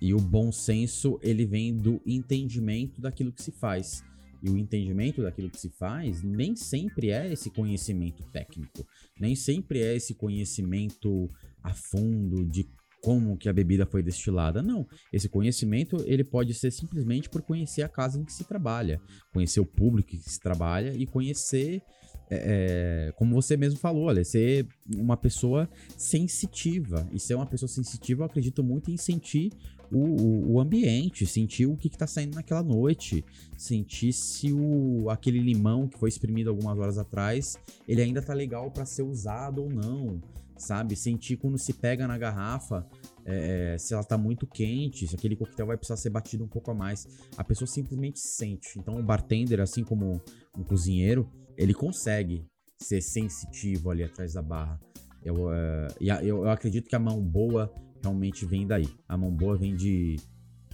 [0.00, 4.04] E o bom senso, ele vem do entendimento daquilo que se faz.
[4.42, 8.86] E o entendimento daquilo que se faz nem sempre é esse conhecimento técnico,
[9.18, 11.30] nem sempre é esse conhecimento
[11.62, 12.68] a fundo de
[13.04, 14.62] como que a bebida foi destilada.
[14.62, 18.98] Não, esse conhecimento ele pode ser simplesmente por conhecer a casa em que se trabalha,
[19.30, 21.82] conhecer o público que se trabalha e conhecer,
[22.30, 27.06] é, é, como você mesmo falou, olha, ser uma pessoa sensitiva.
[27.12, 29.52] E ser uma pessoa sensitiva, eu acredito muito em sentir
[29.92, 33.22] o, o, o ambiente, sentir o que, que tá saindo naquela noite,
[33.58, 38.70] sentir se o, aquele limão que foi exprimido algumas horas atrás, ele ainda tá legal
[38.70, 40.22] para ser usado ou não,
[40.56, 40.96] sabe?
[40.96, 42.86] Sentir quando se pega na garrafa,
[43.24, 46.70] é, se ela tá muito quente, se aquele coquetel vai precisar ser batido um pouco
[46.70, 47.06] a mais.
[47.36, 48.78] A pessoa simplesmente sente.
[48.78, 50.20] Então o bartender, assim como
[50.56, 52.46] um cozinheiro, ele consegue
[52.80, 54.80] ser sensitivo ali atrás da barra.
[55.24, 58.88] Eu, a- eu, eu acredito que a mão boa realmente vem daí.
[59.08, 60.16] A mão boa vem de.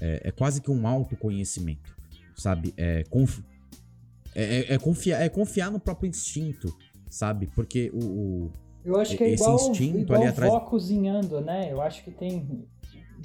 [0.00, 1.94] É, é quase que um autoconhecimento,
[2.34, 2.72] sabe?
[2.76, 3.38] É, conf,
[4.34, 6.74] é, é- é confiar, é confiar no próprio instinto,
[7.08, 7.46] sabe?
[7.54, 8.04] Porque o.
[8.04, 8.52] o-
[8.84, 10.52] Eu acho que é esse igual, instinto igual ali atrás.
[10.52, 11.68] vó cozinhando, né?
[11.70, 12.66] Eu acho que tem um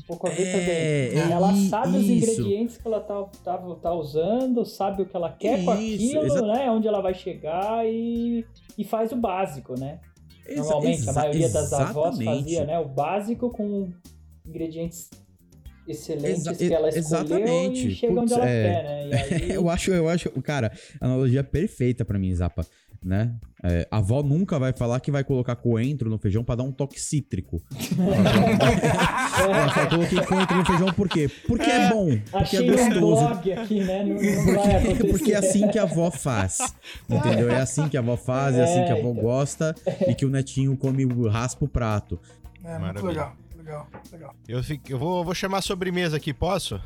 [0.07, 1.29] pouco a ver É, também.
[1.29, 2.11] é, ela i- sabe os isso.
[2.11, 6.25] ingredientes que ela tá, tá, tá usando, sabe o que ela quer com Isso, aquilo,
[6.25, 6.69] exa- né?
[6.69, 8.45] Onde ela vai chegar e,
[8.77, 9.99] e faz o básico, né?
[10.45, 12.77] Exa- Normalmente, exa- a maioria das avós fazia, né?
[12.79, 13.89] O básico com
[14.45, 15.09] ingredientes
[15.87, 17.87] excelentes Exa- que ela escolheu exatamente.
[17.87, 18.63] e chega onde ela é.
[18.63, 19.07] quer, né?
[19.07, 19.11] E
[19.45, 22.65] aí, eu acho, eu acho, cara, analogia perfeita pra mim, Zapa,
[23.05, 23.35] né?
[23.63, 26.71] É, a avó nunca vai falar que vai colocar coentro no feijão pra dar um
[26.71, 27.61] toque cítrico.
[29.39, 31.29] Ela fala, coloquei coentro no feijão por quê?
[31.47, 32.99] Porque é bom, porque é um gostoso.
[32.99, 34.03] blog aqui, né?
[34.03, 36.57] Não, não Porque, porque é assim que a avó faz.
[37.07, 37.49] Entendeu?
[37.51, 39.23] É assim que a avó faz, é assim que a avó É, então.
[39.23, 39.75] gosta
[40.07, 42.19] e que o netinho come, raspa o prato.
[42.63, 43.35] É, muito legal.
[43.57, 44.35] Legal, legal.
[44.47, 46.79] Eu, fico, eu vou, vou chamar a sobremesa aqui, posso?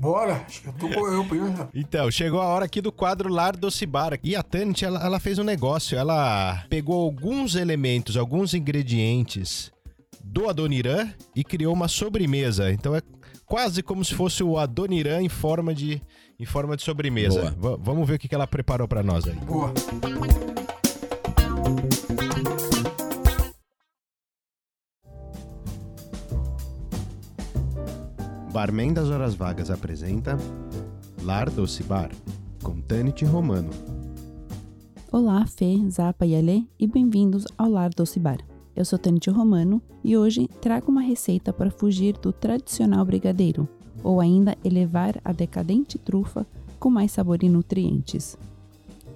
[0.00, 1.68] Bora, acho que eu tô com eu primeiro.
[1.74, 4.18] Então, chegou a hora aqui do quadro Lar Docibara.
[4.24, 5.98] E a Tanit, ela, ela fez um negócio.
[5.98, 9.70] Ela pegou alguns elementos, alguns ingredientes
[10.24, 12.72] do Adoniran e criou uma sobremesa.
[12.72, 13.02] Então é
[13.44, 16.00] quase como se fosse o Adoniran em forma de,
[16.38, 17.54] em forma de sobremesa.
[17.58, 19.34] Va- vamos ver o que que ela preparou pra nós aí.
[19.34, 19.70] Boa.
[28.52, 30.36] Barman das Horas Vagas apresenta
[31.22, 32.10] Lar Doce Bar,
[32.64, 33.70] com Tanit Romano.
[35.12, 38.38] Olá, Fê, Zapa e Alê, e bem-vindos ao Lar Doce Bar.
[38.74, 43.68] Eu sou Tanit Romano e hoje trago uma receita para fugir do tradicional brigadeiro,
[44.02, 46.44] ou ainda elevar a decadente trufa
[46.80, 48.36] com mais sabor e nutrientes.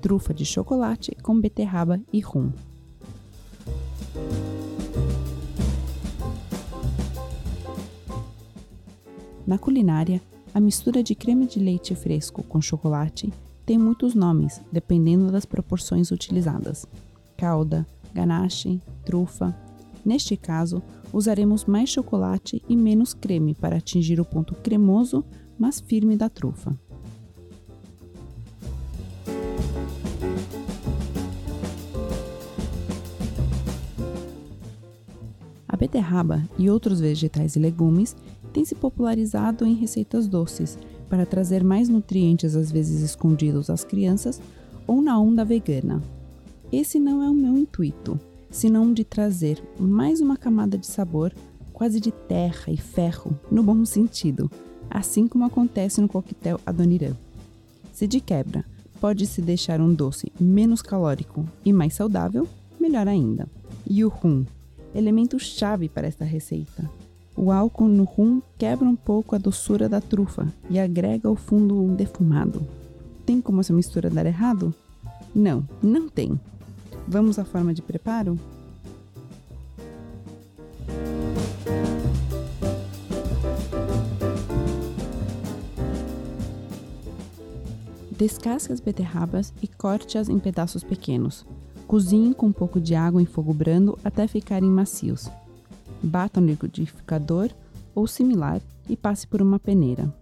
[0.00, 2.52] Trufa de chocolate com beterraba e rum.
[9.46, 10.22] Na culinária,
[10.54, 13.30] a mistura de creme de leite fresco com chocolate
[13.66, 16.86] tem muitos nomes, dependendo das proporções utilizadas:
[17.36, 19.54] calda, ganache, trufa.
[20.02, 20.82] Neste caso,
[21.12, 25.22] usaremos mais chocolate e menos creme para atingir o ponto cremoso,
[25.58, 26.78] mas firme da trufa.
[35.68, 38.14] A beterraba e outros vegetais e legumes
[38.54, 40.78] têm se popularizado em receitas doces
[41.10, 44.40] para trazer mais nutrientes às vezes escondidos às crianças
[44.86, 46.00] ou na onda vegana.
[46.72, 48.18] Esse não é o meu intuito,
[48.50, 51.34] senão de trazer mais uma camada de sabor,
[51.72, 54.48] quase de terra e ferro, no bom sentido,
[54.88, 57.16] assim como acontece no coquetel Adoniran.
[57.92, 58.64] Se de quebra
[59.00, 62.48] pode-se deixar um doce menos calórico e mais saudável,
[62.80, 63.48] melhor ainda.
[63.84, 64.44] E o rum,
[64.94, 66.88] elemento chave para esta receita.
[67.36, 71.88] O álcool no rum quebra um pouco a doçura da trufa e agrega o fundo
[71.94, 72.64] defumado.
[73.26, 74.72] Tem como essa mistura dar errado?
[75.34, 76.38] Não, não tem.
[77.08, 78.38] Vamos à forma de preparo?
[88.16, 91.44] Descasque as beterrabas e corte-as em pedaços pequenos.
[91.86, 95.28] Cozinhe com um pouco de água em fogo brando até ficarem macios.
[96.04, 97.50] Bata no liquidificador
[97.94, 100.12] ou similar e passe por uma peneira.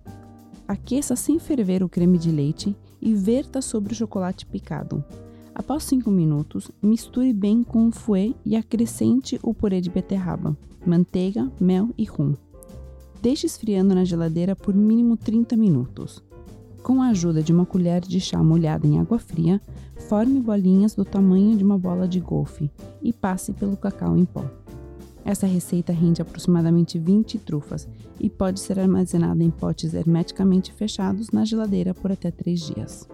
[0.66, 5.04] Aqueça sem ferver o creme de leite e verta sobre o chocolate picado.
[5.54, 10.56] Após 5 minutos, misture bem com o fouet e acrescente o purê de beterraba,
[10.86, 12.34] manteiga, mel e rum.
[13.20, 16.22] Deixe esfriando na geladeira por mínimo 30 minutos.
[16.82, 19.60] Com a ajuda de uma colher de chá molhada em água fria,
[20.08, 22.70] forme bolinhas do tamanho de uma bola de golfe
[23.02, 24.44] e passe pelo cacau em pó.
[25.24, 31.44] Essa receita rende aproximadamente 20 trufas e pode ser armazenada em potes hermeticamente fechados na
[31.44, 33.08] geladeira por até 3 dias.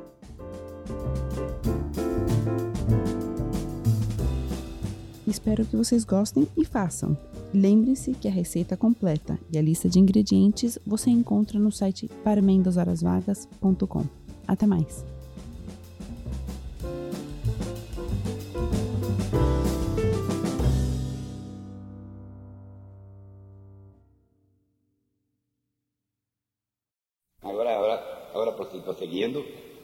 [5.27, 7.17] Espero que vocês gostem e façam.
[7.53, 14.05] Lembre-se que a receita completa e a lista de ingredientes você encontra no site parmendashorasvagas.com.
[14.47, 15.18] Até mais!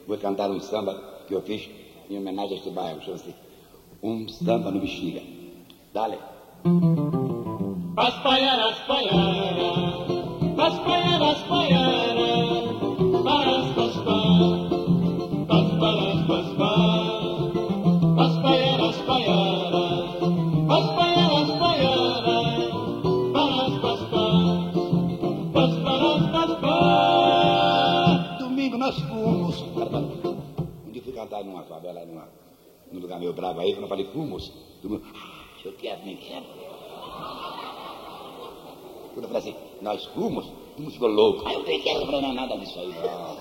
[0.07, 0.93] Vou cantar um samba
[1.27, 1.69] que eu fiz
[2.09, 3.01] em homenagem a este bairro.
[3.01, 3.33] Chama-se
[4.01, 5.21] Um Samba no Bexiga.
[5.93, 6.17] Dale.
[7.97, 9.65] Aspaiara, aspaiara,
[10.57, 11.94] aspaiara, aspaiara, paras,
[31.35, 32.29] Cantar numa favela, numa,
[32.91, 35.03] num lugar meio bravo aí, quando eu falei fomos, todo mundo,
[35.65, 36.45] eu quero, nem quero.
[39.13, 41.43] Quando eu falei assim, nós fomos, todo mundo ficou louco.
[41.45, 43.37] Ah, eu nem quero, não, nada disso aí, não.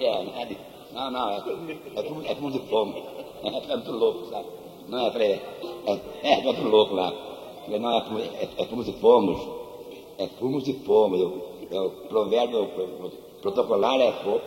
[0.00, 0.58] É, é de-
[0.92, 3.04] não, não, é, é, fumo, é fumo de fome.
[3.44, 4.48] É, fica muito louco, sabe?
[4.88, 5.92] Não é, falei, é,
[6.24, 7.12] é, fica muito louco lá.
[7.64, 8.02] Falei, não, é,
[8.42, 9.40] é, é fumo de fomos.
[10.18, 11.20] É fumos e fomos.
[11.20, 14.12] Eu, é o provérbio pro- protocolar é.
[14.12, 14.40] Pro-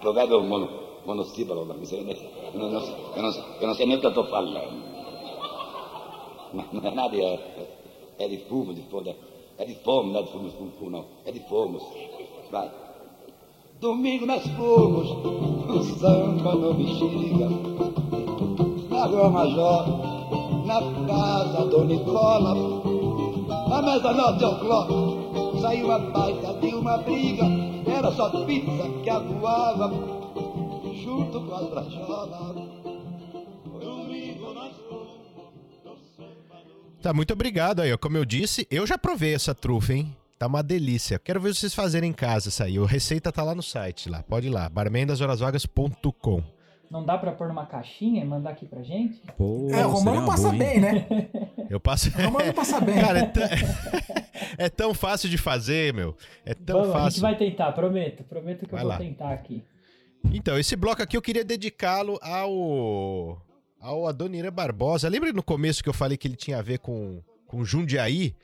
[0.00, 0.68] Provérbio mono,
[1.06, 1.66] monossílabo.
[1.84, 2.14] sei, né?
[2.54, 4.98] Eu não, eu, não, eu não sei nem o que eu estou falando.
[6.72, 7.38] Não é nada, é,
[8.18, 9.14] é de fumo, de fome.
[9.58, 11.04] É de fome, não é de fumos, fumo, fumo, não.
[11.26, 11.82] É de fomos.
[12.50, 12.70] Vai.
[13.80, 15.08] Domingo nós fomos
[15.66, 17.48] no samba no bexiga,
[18.90, 19.84] na Rua Major,
[20.66, 22.54] na casa do Nicola.
[23.70, 25.27] A meia-noite ao clock
[25.68, 27.44] saiu uma baita de uma briga,
[27.86, 29.90] era só pizza que atuava
[31.04, 32.78] junto com as bracholas.
[37.02, 37.96] Tá, muito obrigado aí.
[37.96, 40.16] Como eu disse, eu já provei essa trufa, hein?
[40.38, 41.18] Tá uma delícia.
[41.18, 42.76] Quero ver vocês fazerem em casa isso aí.
[42.76, 44.22] A receita tá lá no site, lá.
[44.22, 46.57] Pode ir lá, barmendashorasvagas.com.
[46.90, 49.20] Não dá pra pôr numa caixinha e mandar aqui pra gente?
[49.36, 51.06] Pô, É, o Romano passa bem, né?
[51.68, 52.08] Eu passo.
[52.08, 52.98] O Romano passa bem.
[52.98, 53.42] Cara, é, tão...
[54.56, 56.16] é tão fácil de fazer, meu.
[56.46, 57.20] É tão Vamos, a gente fácil.
[57.22, 58.24] vai tentar, prometo.
[58.24, 58.98] Prometo que Vai eu vou lá.
[58.98, 59.62] tentar aqui.
[60.32, 63.40] Então, esse bloco aqui eu queria dedicá-lo ao.
[63.80, 65.08] ao Adoniran Barbosa.
[65.08, 68.34] Lembra no começo que eu falei que ele tinha a ver com, com Jundiaí?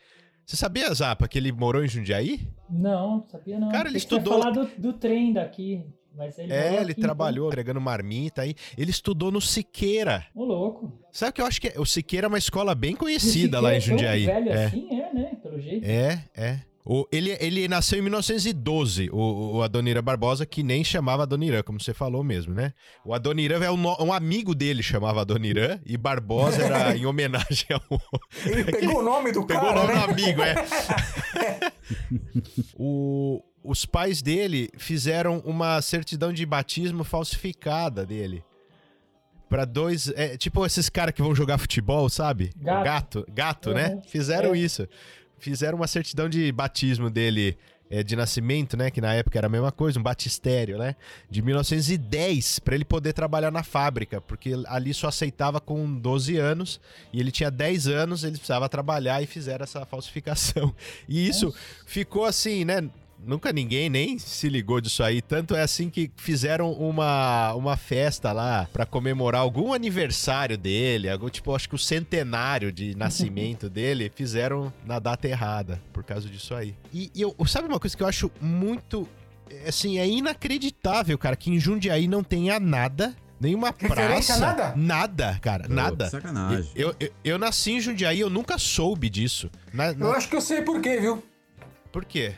[0.46, 2.46] Você sabia, Zapa, que ele morou em Jundiaí?
[2.68, 3.70] Não, sabia não.
[3.70, 5.82] Cara, ele Pensei que estudou- Ia falar do, do trem daqui.
[6.16, 8.54] Mas ele É, ele aqui, trabalhou entregando marmita aí.
[8.78, 10.26] Ele estudou no Siqueira.
[10.30, 10.42] Então.
[10.42, 10.92] Ô, louco.
[11.12, 11.74] Sabe o que eu acho que é?
[11.78, 14.26] O Siqueira é uma escola bem conhecida lá em é tão Jundiaí.
[14.26, 14.64] velho é.
[14.66, 15.36] assim, é, né?
[15.42, 15.84] Pelo jeito.
[15.84, 16.60] É, é.
[16.86, 21.80] O, ele, ele nasceu em 1912, o, o Adoniran Barbosa, que nem chamava Adoniran, como
[21.80, 22.74] você falou mesmo, né?
[23.02, 28.00] O Adoniran é um, um amigo dele chamava Adoniran e Barbosa era em homenagem ao.
[28.44, 30.06] Ele pegou o nome do Pegou cara, o nome né?
[30.06, 30.54] do amigo, é.
[32.76, 38.44] O- os pais dele fizeram uma certidão de batismo falsificada dele.
[39.48, 40.08] Pra dois.
[40.16, 42.52] é, tipo esses caras que vão jogar futebol, sabe?
[42.56, 42.84] Gato.
[42.84, 43.94] Gato, gato, né?
[43.94, 44.02] Uhum.
[44.06, 44.58] Fizeram É.
[44.58, 44.86] isso.
[45.38, 47.56] Fizeram uma certidão de batismo dele.
[47.90, 48.90] é, de nascimento, né?
[48.90, 50.96] Que na época era a mesma coisa, um batistério, né?
[51.30, 56.80] De 1910, pra ele poder trabalhar na fábrica, porque ali só aceitava com 12 anos
[57.12, 60.74] e ele tinha 10 anos, ele precisava trabalhar e fizeram essa falsificação.
[61.06, 61.54] E isso
[61.86, 62.88] ficou assim, né?
[63.26, 65.20] Nunca ninguém nem se ligou disso aí.
[65.22, 71.28] Tanto é assim que fizeram uma, uma festa lá pra comemorar algum aniversário dele, algum
[71.28, 76.54] tipo, acho que o centenário de nascimento dele, fizeram na data errada por causa disso
[76.54, 76.74] aí.
[76.92, 79.08] E, e eu, sabe uma coisa que eu acho muito
[79.66, 84.72] assim, é inacreditável, cara, que em Jundiaí não tenha nada, nenhuma Referência praça, nada?
[84.76, 86.08] nada, cara, Pô, nada.
[86.10, 86.70] sacanagem.
[86.74, 89.50] Eu, eu, eu nasci em Jundiaí, eu nunca soube disso.
[89.72, 91.22] Na- na- Eu acho que eu sei por quê, viu?
[91.92, 92.34] Por quê?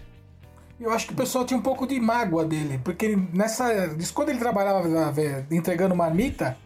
[0.78, 3.88] Eu acho que o pessoal tinha um pouco de mágoa dele, porque ele- nessa.
[3.96, 6.56] diz que Quando ele trabalhava velho, entregando marmita,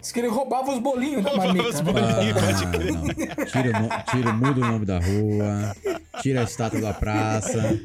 [0.00, 1.68] diz que ele roubava os bolinhos da Roubava marmita.
[1.68, 1.92] os né?
[1.92, 2.36] bolinhos.
[2.36, 2.92] Ah, pode crer.
[2.92, 3.44] não.
[3.46, 5.76] Tira, no- tira, muda o nome da rua,
[6.22, 7.78] tira a estátua da praça.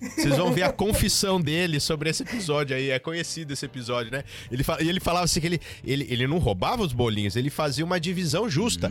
[0.00, 2.90] Vocês vão ver a confissão dele sobre esse episódio aí.
[2.90, 4.22] É conhecido esse episódio, né?
[4.50, 7.84] Ele, e ele falava assim que ele, ele, ele não roubava os bolinhos, ele fazia
[7.84, 8.90] uma divisão justa.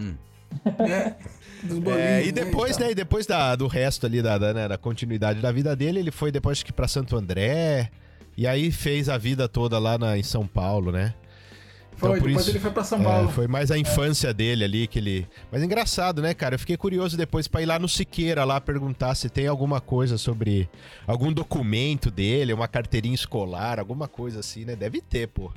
[1.64, 2.86] Bolinhos, É, e né, depois, tal.
[2.86, 2.92] né?
[2.92, 6.12] E depois da, do resto ali, da, da, né, da continuidade da vida dele, ele
[6.12, 7.90] foi depois que pra Santo André.
[8.38, 11.14] E aí fez a vida toda lá na, em São Paulo, né?
[11.96, 13.30] Foi, depois ele foi pra São é, Paulo.
[13.30, 15.28] foi mais a infância dele ali que ele.
[15.52, 16.54] Mas engraçado, né, cara?
[16.54, 20.16] Eu fiquei curioso depois pra ir lá no Siqueira lá perguntar se tem alguma coisa
[20.20, 20.70] sobre
[21.08, 24.76] algum documento dele, uma carteirinha escolar, alguma coisa assim, né?
[24.76, 25.52] Deve ter, pô.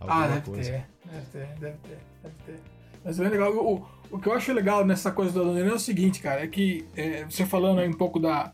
[0.00, 0.70] Alguma Ah, deve coisa.
[0.72, 2.60] ter, deve ter, deve ter, deve ter.
[3.04, 3.52] Mas é legal.
[3.54, 6.46] O, o que eu acho legal nessa coisa do Adoniran é o seguinte, cara, é
[6.46, 8.52] que é, você falando aí um pouco da,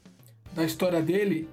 [0.53, 1.49] da história dele,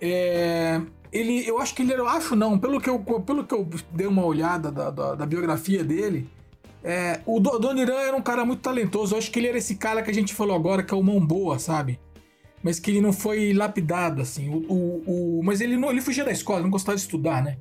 [0.00, 0.80] é,
[1.12, 3.68] ele, eu acho que ele era, eu acho não, pelo que eu, pelo que eu
[3.92, 6.28] dei uma olhada da, da, da biografia dele,
[6.84, 9.14] é, o Do- Adoniran era um cara muito talentoso.
[9.14, 11.02] Eu acho que ele era esse cara que a gente falou agora, que é o
[11.02, 11.98] mão boa, sabe?
[12.62, 14.48] Mas que ele não foi lapidado, assim.
[14.48, 17.56] O, o, o- mas ele não ele fugia da escola, não gostava de estudar, né?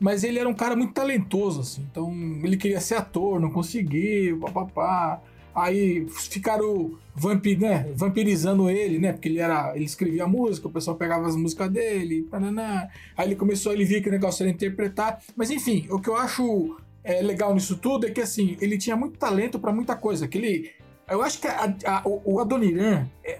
[0.00, 1.86] Mas ele era um cara muito talentoso, assim.
[1.90, 5.20] Então, ele queria ser ator, não conseguiu, papapá.
[5.54, 9.12] Aí ficaram vampir, né, vampirizando ele, né?
[9.12, 9.74] Porque ele era.
[9.74, 12.88] Ele escrevia música, o pessoal pegava as músicas dele, paraná.
[13.16, 15.20] Aí ele começou, ele via que o negócio era interpretar.
[15.34, 18.94] Mas enfim, o que eu acho é, legal nisso tudo é que assim, ele tinha
[18.96, 20.28] muito talento pra muita coisa.
[20.28, 20.70] Que ele.
[21.10, 23.38] Eu acho que a- a- o, Adoniran, é,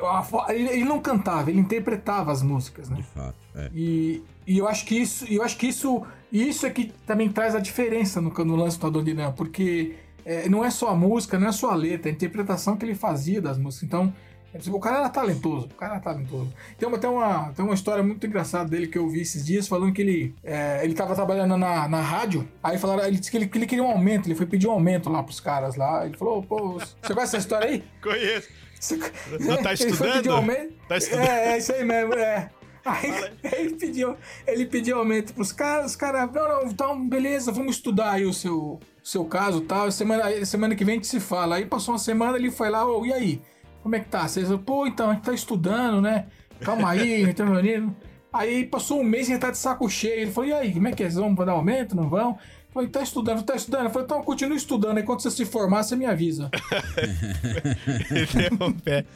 [0.48, 2.96] ele, ele não cantava, ele interpretava as músicas, né?
[2.96, 3.70] De fato, é.
[3.74, 6.02] E, e eu acho que isso, e eu acho que isso,
[6.32, 10.64] isso é que também traz a diferença no, no lance do Adoniran, porque é, não
[10.64, 13.40] é só a música, não é só a letra, é a interpretação que ele fazia
[13.40, 13.84] das músicas.
[13.86, 14.12] Então,
[14.52, 16.52] é, tipo, o cara era talentoso, o cara era talentoso.
[16.78, 19.92] Tem tem uma, tem uma história muito engraçada dele que eu vi esses dias, falando
[19.92, 23.46] que ele, é, ele tava trabalhando na, na rádio, aí falaram, ele disse que ele,
[23.46, 26.16] que ele queria um aumento, ele foi pedir um aumento lá pros caras lá, ele
[26.16, 27.84] falou, pô, você conhece essa história aí?
[28.02, 28.48] Conheço.
[28.80, 28.96] Você-
[29.40, 30.12] Não tá estudando?
[30.14, 30.72] pedir aumento.
[30.88, 31.26] Tá estudando?
[31.26, 32.50] É, é isso aí mesmo, é.
[32.84, 34.16] Aí ele pediu,
[34.46, 38.32] ele pediu aumento pros caras, os caras, não, não, então beleza, vamos estudar aí o
[38.32, 39.90] seu, seu caso e tal.
[39.90, 41.56] Semana, semana que vem a gente se fala.
[41.56, 43.42] Aí passou uma semana, ele foi lá, ô, e aí?
[43.82, 44.26] Como é que tá?
[44.26, 46.26] Vocês, pô, então, a gente tá estudando, né?
[46.60, 47.94] Calma aí, não tá reunindo.
[48.32, 50.20] Aí passou um mês e ele tá de saco cheio.
[50.20, 51.06] Ele falou, e aí, como é que é?
[51.06, 51.96] Vocês vão dar aumento?
[51.96, 52.38] Não vão?
[52.70, 53.84] Falei, tá estudando, tá estudando?
[53.84, 56.50] Eu falei, então continua estudando, aí quando você se formar, você me avisa.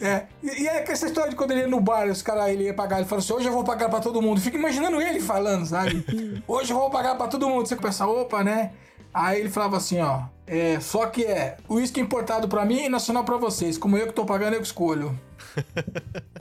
[0.01, 2.65] É, e, e é essa história de quando ele ia no bar, os caras, ele
[2.65, 4.41] ia pagar, ele falou assim, hoje eu vou pagar pra todo mundo.
[4.41, 6.05] Fica imaginando ele falando, sabe?
[6.47, 7.67] Hoje eu vou pagar pra todo mundo.
[7.67, 8.73] Você pensa, opa, né?
[9.13, 13.25] Aí ele falava assim, ó, é, só que é uísque importado pra mim e nacional
[13.25, 13.77] pra vocês.
[13.79, 15.19] Como eu que tô pagando, eu que escolho.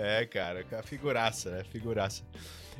[0.00, 1.64] É, cara, a figuraça, né?
[1.72, 2.22] Figuraça.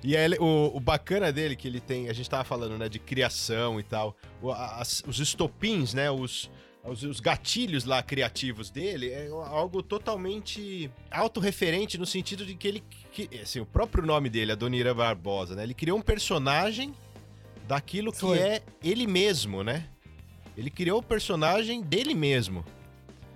[0.02, 2.98] E aí, o, o bacana dele que ele tem, a gente tava falando, né, de
[2.98, 4.16] criação e tal,
[4.54, 6.48] as- os estopins, né, os,
[6.84, 12.84] os, os gatilhos lá criativos dele é algo totalmente autorreferente no sentido de que ele,
[13.12, 16.94] que, assim, o próprio nome dele, Adonira Barbosa, né, ele criou um personagem
[17.66, 19.88] daquilo que é ele mesmo, né?
[20.56, 22.64] Ele criou o personagem dele mesmo.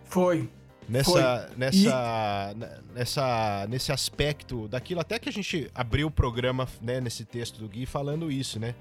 [0.04, 0.48] Foi.
[0.92, 1.10] Nessa,
[1.48, 1.56] Foi.
[1.56, 7.24] nessa, ne- nessa, nesse aspecto daquilo, até que a gente abriu o programa, né, nesse
[7.24, 8.74] texto do Gui, falando isso, né?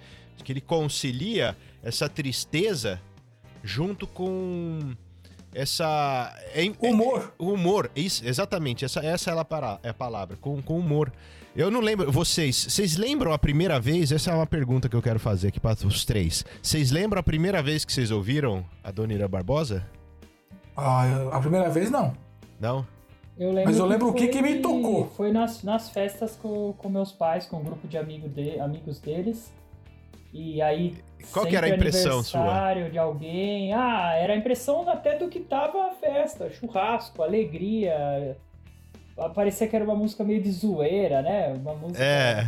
[0.43, 2.99] Que ele concilia essa tristeza
[3.63, 4.93] junto com
[5.53, 6.35] essa...
[6.53, 7.33] é- Humor.
[7.39, 11.13] é- humor, isso, exatamente, essa, essa é, a para- é a palavra, com, com humor.
[11.55, 15.01] Eu não lembro, vocês, vocês lembram a primeira vez, essa é uma pergunta que eu
[15.01, 16.43] quero fazer aqui para os três.
[16.61, 19.85] Vocês lembram a primeira vez que vocês ouviram a Dona Ira Barbosa?
[20.81, 22.13] Ah, a primeira vez não.
[22.59, 22.85] Não?
[23.37, 25.07] Eu lembro Mas eu lembro o que foi- que me tocou.
[25.15, 28.99] Foi nas, nas festas com, com meus pais, com um grupo de amigo de, amigos
[28.99, 29.51] deles.
[30.33, 30.95] E aí.
[31.31, 32.73] Qual que era a impressão sua?
[32.89, 33.73] de alguém.
[33.73, 36.49] Ah, era a impressão até do que tava a festa.
[36.49, 38.37] Churrasco, alegria.
[39.35, 41.53] Parecia que era uma música meio de zoeira, né?
[41.53, 42.03] Uma música.
[42.03, 42.47] É.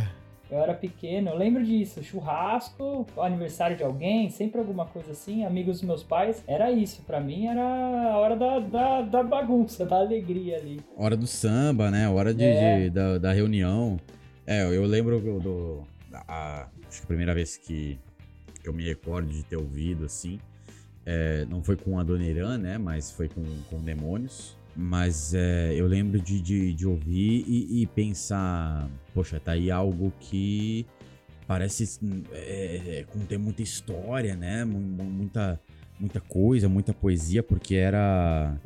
[0.54, 2.00] Eu era pequeno, eu lembro disso.
[2.00, 6.44] Churrasco, aniversário de alguém, sempre alguma coisa assim, amigos dos meus pais.
[6.46, 7.60] Era isso, pra mim era
[8.12, 10.80] a hora da, da, da bagunça, da alegria ali.
[10.96, 12.08] Hora do samba, né?
[12.08, 12.82] Hora de, É.
[12.84, 13.98] de- da, da reunião.
[14.46, 15.40] É, eu lembro do.
[15.40, 15.82] do-
[16.28, 17.98] a- acho que a primeira vez que
[18.64, 20.38] eu me recordo de ter ouvido, assim.
[21.06, 22.78] é, não foi com a Dona Irã, né?
[22.78, 24.56] Mas foi com, com Demônios.
[24.76, 30.12] Mas é, eu lembro de, de, de ouvir e, e pensar, poxa, tá aí algo
[30.18, 30.84] que
[31.46, 32.00] parece
[32.32, 34.64] é, é, conter muita história, né?
[34.64, 35.60] Mu- mu- Muita,
[35.98, 38.56] muita coisa, muita poesia, porque era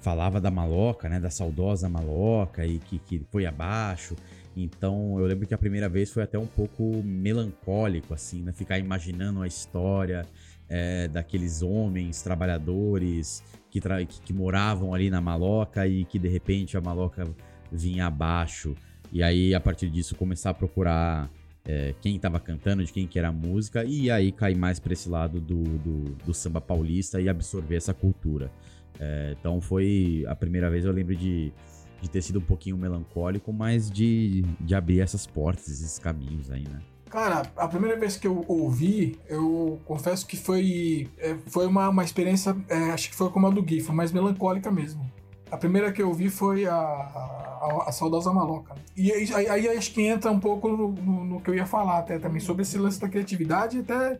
[0.00, 1.18] falava da maloca, né?
[1.18, 4.14] Da saudosa maloca e que, que foi abaixo.
[4.56, 8.52] Então eu lembro que a primeira vez foi até um pouco melancólico, assim, né?
[8.52, 10.24] Ficar imaginando a história
[10.68, 16.28] é, daqueles homens trabalhadores que, tra- que, que moravam ali na maloca e que de
[16.28, 17.26] repente a maloca
[17.70, 18.74] vinha abaixo.
[19.12, 21.30] E aí, a partir disso, começar a procurar
[21.64, 24.92] é, quem tava cantando, de quem que era a música, e aí cair mais pra
[24.92, 28.50] esse lado do, do, do samba paulista e absorver essa cultura.
[28.98, 31.52] É, então foi a primeira vez eu lembro de,
[32.00, 36.64] de ter sido um pouquinho melancólico, mas de, de abrir essas portas, esses caminhos aí,
[36.64, 36.80] né?
[37.10, 42.04] Cara, a primeira vez que eu ouvi, eu confesso que foi, é, foi uma, uma
[42.04, 45.08] experiência, é, acho que foi como a do Gui, foi mais melancólica mesmo.
[45.50, 48.74] A primeira que eu vi foi a, a, a Saudosa Maloca.
[48.96, 51.64] E aí, aí- aí acho que entra um pouco no, no- no que eu ia
[51.64, 54.18] falar até também, sobre esse lance da criatividade e até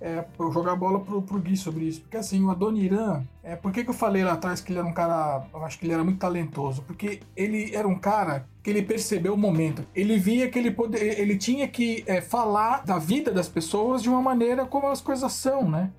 [0.00, 2.00] é, eu jogar a bola pro, pro Gui sobre isso.
[2.00, 4.88] Porque assim, o Adoniran, é, por que, que eu falei lá atrás que ele era
[4.88, 6.82] um cara, eu acho que ele era muito talentoso?
[6.82, 9.84] Porque ele era um cara que ele percebeu o momento.
[9.94, 14.08] Ele via que ele, pode, ele tinha que é, falar da vida das pessoas de
[14.08, 15.90] uma maneira como as coisas são, né?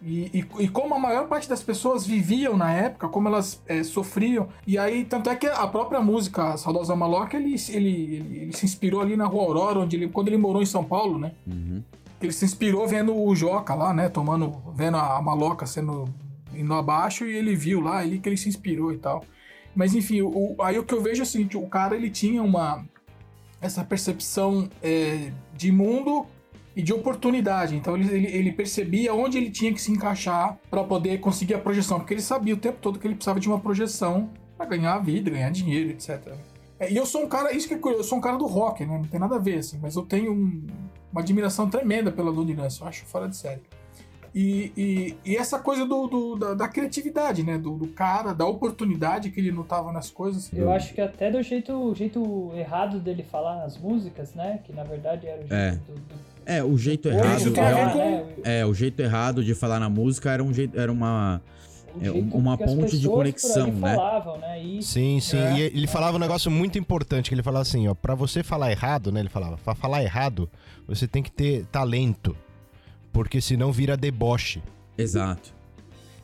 [0.00, 3.82] E, e- e como a maior parte das pessoas viviam na época, como elas é,
[3.82, 4.48] sofriam.
[4.64, 8.64] E aí, tanto é que a própria música Saudosa Maloca, ele, ele, ele, ele se
[8.64, 11.32] inspirou ali na Rua Aurora, onde ele, quando ele morou em São Paulo, né?
[11.44, 11.82] Uhum.
[12.20, 14.08] Ele se inspirou vendo o Joca lá, né?
[14.08, 16.06] Tomando, vendo a maloca sendo
[16.54, 19.24] indo abaixo e ele viu lá, ele que ele se inspirou e tal.
[19.74, 22.42] Mas enfim, o, aí o que eu vejo é o seguinte, o cara ele tinha
[22.42, 22.84] uma
[23.60, 26.26] essa percepção é, de mundo
[26.74, 27.76] e de oportunidade.
[27.76, 31.58] Então ele, ele, ele percebia onde ele tinha que se encaixar para poder conseguir a
[31.58, 34.94] projeção, porque ele sabia o tempo todo que ele precisava de uma projeção para ganhar
[34.94, 36.20] a vida, ganhar dinheiro, etc.
[36.80, 38.46] É, e eu sou um cara, isso que é curioso, eu sou um cara do
[38.46, 38.96] rock, né?
[38.96, 40.66] Não tem nada a ver, assim, mas eu tenho um-
[41.12, 43.62] uma admiração tremenda pela Irância, eu acho fora de série.
[44.34, 47.56] E, e, e essa coisa do, do- da, da criatividade, né?
[47.56, 50.50] Do, do cara, da oportunidade que ele notava nas coisas.
[50.52, 54.60] Eu acho que até do jeito, jeito errado dele falar nas músicas, né?
[54.64, 55.70] Que na verdade era o jeito É.
[55.72, 57.52] do, do- É, o jeito Isso errado.
[57.54, 60.52] tem a ver é, com- é, o jeito errado de falar na música era um
[60.52, 61.40] jeito, era uma
[62.00, 63.94] é, jeito uma que as ponte de conexão, ali né?
[63.94, 64.62] falavam, né?
[64.62, 64.92] Isso.
[64.92, 65.38] Sim, sim.
[65.38, 65.58] É.
[65.58, 68.70] E ele falava um negócio muito importante, que ele falava assim, ó, pra você falar
[68.70, 69.20] errado, né?
[69.20, 70.50] Ele falava, pra falar errado,
[70.86, 72.36] você tem que ter talento.
[73.12, 74.62] Porque senão vira deboche.
[74.96, 75.57] Exato.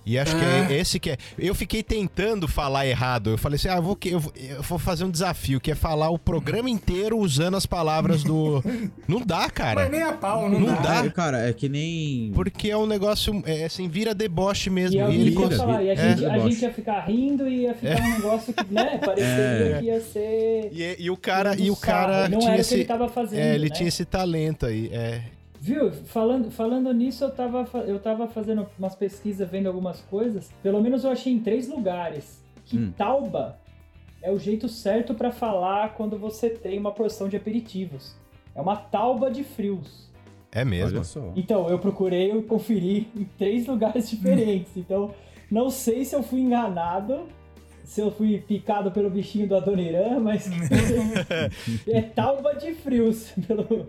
[0.06, 0.66] E acho que Ah.
[0.70, 1.16] é esse que é.
[1.38, 3.30] Eu fiquei tentando falar errado.
[3.30, 5.70] Eu falei assim: ah, eu vou, que- eu, vou- eu vou fazer um desafio, que
[5.70, 8.62] é falar o programa inteiro usando as palavras do.
[9.08, 9.82] Não dá, cara.
[9.82, 11.00] Mas nem a pau, não, Não dá.
[11.00, 11.06] dá.
[11.06, 12.30] É, cara, é que nem.
[12.34, 15.00] Porque é um negócio, é, assim, vira deboche mesmo.
[15.00, 16.50] E, E ele vira, falar, e a, é, gente, a deboche.
[16.52, 19.78] gente ia ficar rindo e ia ficar um negócio que, né, pareceria É.
[19.80, 20.68] que ia ser.
[20.72, 22.28] E, e o cara, e o cara.
[22.28, 22.74] Não tinha era o que esse.
[22.74, 23.74] ele tava fazendo, é, ele né?
[23.74, 24.90] tinha esse talento aí.
[24.92, 25.22] É.
[25.64, 25.90] Viu?
[25.90, 30.52] Falando, falando nisso, eu tava, eu tava fazendo umas pesquisas, vendo algumas coisas.
[30.62, 32.92] Pelo menos eu achei em três lugares que Hum.
[32.94, 33.58] tauba
[34.22, 38.14] é o jeito certo pra falar quando você tem uma porção de aperitivos.
[38.54, 40.10] É uma tauba de frios.
[40.52, 41.00] É mesmo.
[41.34, 44.76] Então, eu procurei, eu conferi em três lugares diferentes.
[44.76, 45.14] Então,
[45.50, 47.26] não sei se eu fui enganado,
[47.84, 50.46] se eu fui picado pelo bichinho do Adoniran, mas
[51.88, 53.32] é tauba de frios.
[53.48, 53.88] Pelo...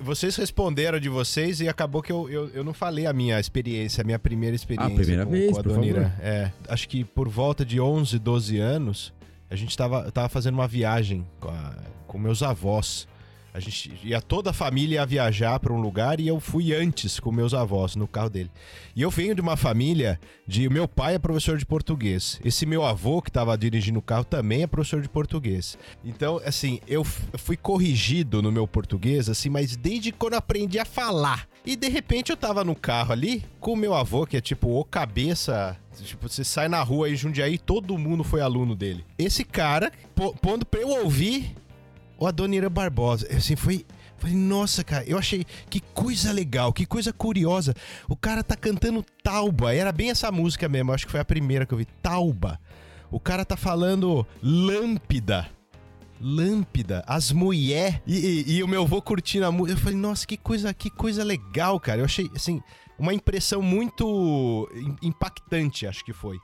[0.00, 4.02] Vocês responderam de vocês e acabou que eu, eu, eu não falei a minha experiência,
[4.02, 4.92] a minha primeira experiência.
[4.92, 6.12] Ah, primeira com, vez, com a favor.
[6.20, 9.12] É, acho que por volta de 11, 12 anos,
[9.50, 11.74] a gente tava, eu tava fazendo uma viagem com, a-
[12.06, 13.08] com meus avós.
[13.58, 17.18] A gente ia toda a família ia viajar para um lugar e eu fui antes
[17.18, 18.48] com meus avós no carro dele.
[18.94, 22.40] E eu venho de uma família de meu pai é professor de português.
[22.44, 25.76] Esse meu avô que estava dirigindo o carro também é professor de português.
[26.04, 31.48] Então, assim, eu fui corrigido no meu português, assim, mas desde quando aprendi a falar.
[31.66, 34.78] E de repente eu tava no carro ali com o meu avô, que é tipo
[34.78, 35.76] o cabeça.
[36.00, 39.04] Tipo, você sai na rua aí, Jundiaí, todo mundo foi aluno dele.
[39.18, 39.90] Esse cara,
[40.40, 41.56] pondo pra eu ouvir
[42.18, 43.26] o Adonira Barbosa.
[43.34, 43.86] Assim, foi.
[44.16, 47.72] Falei, nossa, cara, eu achei que coisa legal, que coisa curiosa.
[48.08, 49.72] O cara tá cantando Tauba.
[49.72, 51.84] Era bem essa música mesmo, acho que foi a primeira que eu vi.
[52.02, 52.58] Tauba.
[53.12, 55.48] O cara tá falando Lâmpida.
[56.20, 58.16] Lâmpida, as mulher e,
[58.48, 59.78] e- e o meu avô curtindo a música.
[59.78, 62.00] Eu falei, nossa, que coisa, que coisa legal, cara.
[62.00, 62.60] Eu achei, assim,
[62.98, 66.36] uma impressão muito im- impactante, acho que foi.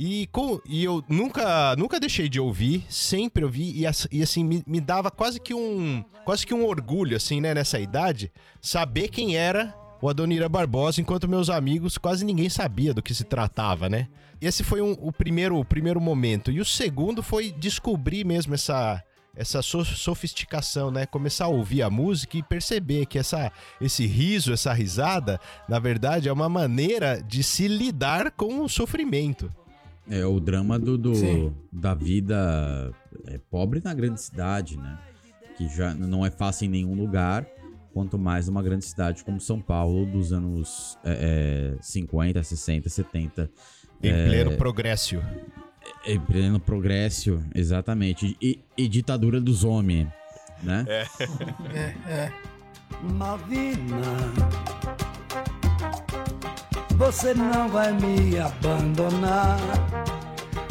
[0.00, 4.62] E, com, e eu nunca, nunca deixei de ouvir, sempre ouvi, e, e assim, me,
[4.64, 6.04] me dava quase que um.
[6.24, 8.30] Quase que um orgulho, assim, né, nessa idade,
[8.62, 13.24] saber quem era o Adonira Barbosa, enquanto meus amigos, quase ninguém sabia do que se
[13.24, 14.06] tratava, né?
[14.40, 16.52] Esse foi um- o, primeiro, o primeiro momento.
[16.52, 19.02] E o segundo foi descobrir mesmo essa.
[19.36, 21.06] Essa so- sofisticação, né?
[21.06, 25.38] Começar a ouvir a música e perceber que essa, esse riso, essa risada,
[25.68, 29.48] na verdade, é uma maneira de se lidar com o sofrimento.
[30.10, 31.12] É o drama do, do-
[31.72, 32.92] da vida
[33.26, 34.98] é, pobre na grande cidade, né?
[35.56, 37.46] Que já não é fácil em nenhum lugar,
[37.92, 43.50] quanto mais numa grande cidade como São Paulo dos anos é, é, 50, 60, 70.
[44.02, 45.16] Em É, pleno progresso.
[46.06, 48.36] Em pleno progresso, exatamente.
[48.40, 50.08] E, e ditadura dos homens,
[50.62, 50.84] né?
[50.88, 51.06] É.
[51.74, 52.32] É, é.
[53.12, 54.02] Malvina,
[56.98, 59.56] você não vai me abandonar,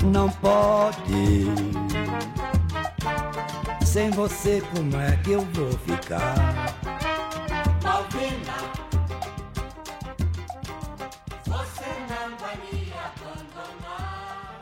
[0.04, 1.46] não pode.
[3.86, 6.36] Sem você, como é que eu vou ficar?
[7.82, 8.58] Malvina,
[11.46, 14.60] você não vai me abandonar.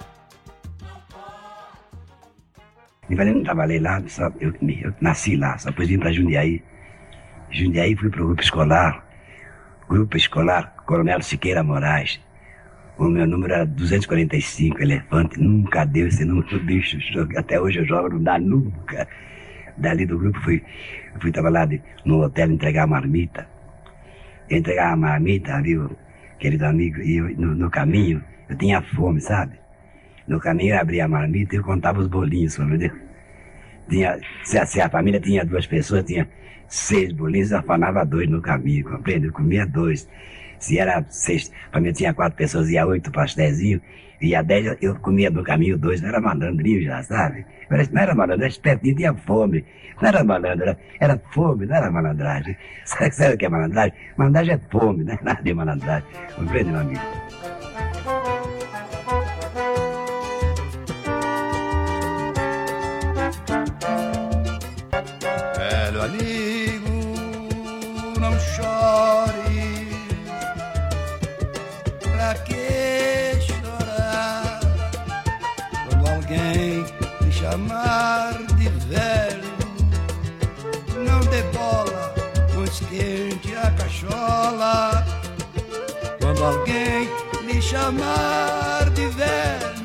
[3.09, 6.63] Eu falei, não trabalhei lá, só, eu, eu nasci lá, só depois vim para Jundiaí.
[7.49, 9.05] Jundiaí fui para o grupo escolar,
[9.90, 12.20] grupo escolar Coronel Siqueira Moraes.
[12.98, 16.98] O meu número era 245, elefante, nunca deu esse número, bicho,
[17.36, 19.08] até hoje eu jogo, não dá nunca.
[19.78, 20.64] Dali do grupo fui,
[21.20, 23.46] fui trabalhar de- no hotel entregar a marmita.
[24.50, 25.92] Eu entregava a marmita, viu,
[26.40, 29.60] querido amigo, e eu, no, no caminho eu tinha fome, sabe?
[30.28, 32.92] No caminho eu abria a marmita e eu contava os bolinhos, entendeu?
[33.90, 36.28] Tinha, se, a, se a família tinha duas pessoas, tinha
[36.76, 39.28] seis bolinhos, afanava dois no caminho, compreende?
[39.28, 40.08] Eu comia dois.
[40.60, 43.82] Se era seis, a família tinha quatro pessoas, ia oito pastézinhos,
[44.22, 47.46] ia dez, eu- comia no caminho dois, não era malandrinho já, sabe?
[47.70, 49.66] Não era malandro, era espertinho, tinha fome.
[50.02, 52.56] Não era malandro, era, era fome, não era malandragem.
[52.86, 53.94] Sabe, sabe o que é malandragem?
[54.18, 56.08] Malandragem é fome, não é nada de malandragem.
[56.36, 57.02] Compreende, meu amigo?
[84.06, 85.06] cachola.
[86.20, 87.10] Quando alguém
[87.43, 89.76] me chamar de velho,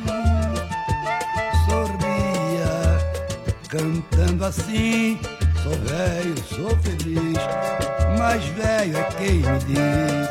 [1.68, 2.98] sorria,
[3.68, 5.18] cantando assim.
[5.62, 7.38] Sou velho, sou feliz,
[8.18, 10.30] mas velho é quem me diz.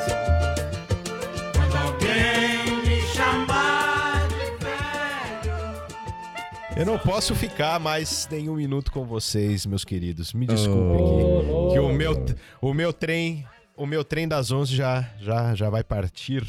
[1.56, 5.54] Quando alguém me chamar de velho.
[6.76, 10.34] Eu não posso ficar mais nenhum minuto com vocês, meus queridos.
[10.34, 12.26] Me desculpem oh, que, oh, que o meu,
[12.60, 13.46] o meu trem
[13.80, 16.46] o meu trem das 11 já, já, já vai partir.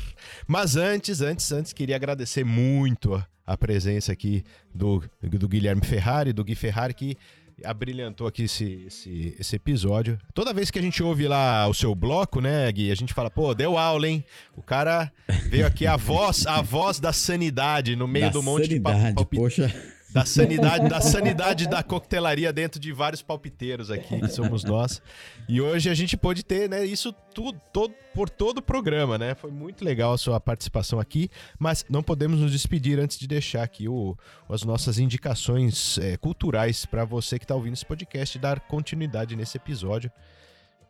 [0.48, 4.42] Mas antes, antes, antes, queria agradecer muito a, presença aqui
[4.74, 7.16] do, do Guilherme Ferrari, do Gui Ferrari, que
[7.62, 10.18] abrilhantou aqui esse, esse, esse episódio.
[10.34, 13.30] Toda vez que a gente ouve lá o seu bloco, né, Gui, a gente fala,
[13.30, 14.24] pô, deu aula, hein?
[14.56, 15.12] O cara
[15.48, 18.90] veio aqui a voz, a voz da sanidade no meio Da do monte de pa-
[18.90, 19.99] sanidade, palpite- poxa.
[20.12, 25.00] Da sanidade, da sanidade da coquetelaria dentro de vários palpiteiros aqui, que somos nós.
[25.48, 29.36] E hoje a gente pôde ter, né, isso tudo, todo, por todo o programa, né?
[29.36, 33.62] Foi muito legal a sua participação aqui, mas não podemos nos despedir antes de deixar
[33.62, 34.16] aqui o,
[34.48, 39.36] as nossas indicações é, culturais para você que está ouvindo esse podcast e dar continuidade
[39.36, 40.10] nesse episódio.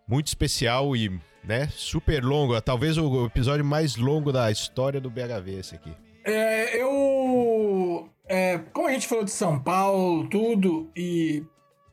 [0.09, 2.59] Muito especial e, né, super longo.
[2.61, 5.93] Talvez o episódio mais longo da história do BHV esse aqui.
[6.25, 7.49] É, eu.
[8.31, 11.43] É, como a gente falou de São Paulo, tudo, e,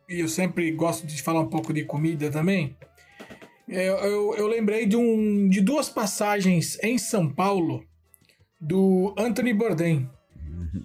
[0.10, 2.76] e eu sempre gosto de falar um pouco de comida também.
[3.70, 7.84] é, eu, eu lembrei de, um, de duas passagens em São Paulo
[8.62, 10.10] do Anthony Bourdain.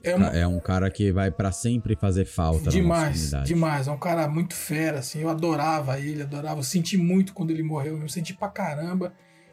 [0.03, 3.89] É uma- É um cara que vai pra sempre fazer falta Demais, demais.
[3.89, 5.21] É um cara muito fera, assim.
[5.21, 6.61] Eu adorava ele, adorava.
[6.61, 7.99] Eu senti muito quando ele morreu.
[8.01, 9.13] Eu senti pra caramba.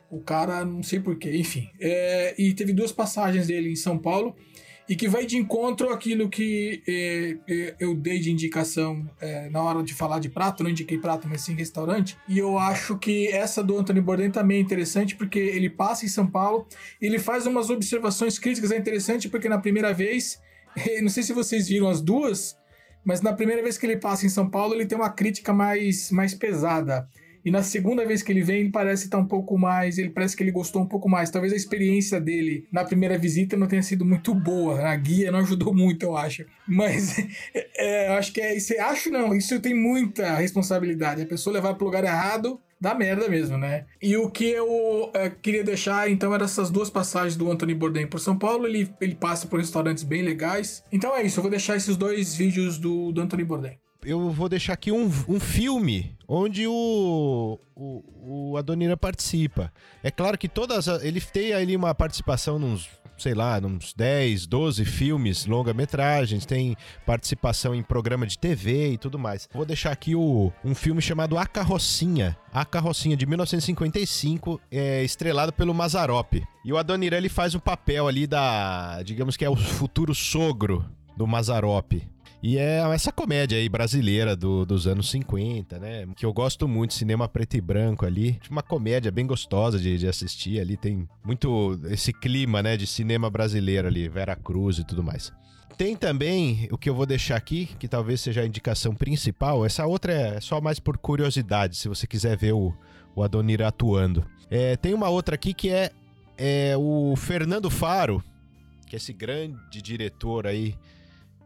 [0.10, 1.70] O cara, não sei porquê, enfim.
[1.80, 4.36] É, e teve duas passagens dele em São Paulo
[4.90, 9.62] e que vai de encontro àquilo que é, é, eu dei de indicação é, na
[9.62, 10.64] hora de falar de prato.
[10.64, 12.18] Não indiquei prato, mas sim restaurante.
[12.28, 16.08] E eu acho que essa do Anthony Bourdain também é interessante porque ele passa em
[16.08, 16.68] São Paulo
[17.00, 18.72] e ele faz umas observações críticas.
[18.72, 20.42] É interessante porque na primeira vez,
[21.04, 22.58] não sei se vocês viram as duas,
[23.06, 26.10] mas na primeira vez que ele passa em São Paulo, ele tem uma crítica mais,
[26.10, 27.08] mais pesada.
[27.44, 29.98] E na segunda vez que ele vem, ele parece estar um pouco mais.
[29.98, 31.30] Ele parece que ele gostou um pouco mais.
[31.30, 34.82] Talvez a experiência dele na primeira visita não tenha sido muito boa.
[34.82, 36.46] A guia não ajudou muito, eu acho.
[36.68, 37.18] Mas
[37.78, 38.74] é, acho que é isso.
[38.80, 41.22] Acho não, isso tem muita responsabilidade.
[41.22, 43.86] A pessoa levar pro lugar errado dá merda mesmo, né?
[44.02, 48.08] E o que eu é, queria deixar, então, eram essas duas passagens do Anthony Bourdain
[48.08, 48.66] por São Paulo.
[48.66, 50.84] Ele, ele passa por restaurantes bem legais.
[50.92, 53.78] Então é isso, eu vou deixar esses dois vídeos do, do Anthony Bourdain.
[54.04, 59.72] Eu vou deixar aqui um, um filme onde o, o, o Adonira participa.
[60.04, 60.88] É claro que todas.
[61.04, 62.88] Ele tem ali uma participação nos,
[63.18, 66.76] sei lá, uns 10, 12 filmes, longa-metragens, tem
[67.06, 69.50] participação em programa de TV e tudo mais.
[69.54, 72.38] Vou deixar aqui o, um filme chamado A Carrocinha.
[72.54, 76.42] A Carrocinha de 1955, é estrelado pelo Mazarop.
[76.64, 80.86] E o Adoniran ele faz um papel ali da, digamos que é o futuro sogro
[81.18, 81.94] do Mazarop.
[82.42, 86.08] E é essa comédia aí brasileira do- dos anos 50, né?
[86.16, 88.40] Que eu gosto muito, cinema preto e branco ali.
[88.50, 90.78] Uma comédia bem gostosa de, de assistir ali.
[90.78, 92.78] Tem muito esse clima, né?
[92.78, 95.34] De cinema brasileiro ali, Vera Cruz e tudo mais.
[95.78, 99.66] Tem também o que eu vou deixar aqui, que talvez seja a indicação principal.
[99.66, 102.74] Essa outra é só mais por curiosidade, se você quiser ver o,
[103.16, 104.26] o Adonir atuando.
[104.50, 105.92] É, tem uma outra aqui que é,
[106.38, 108.24] é o Fernando Faro,
[108.88, 110.76] que é esse grande diretor aí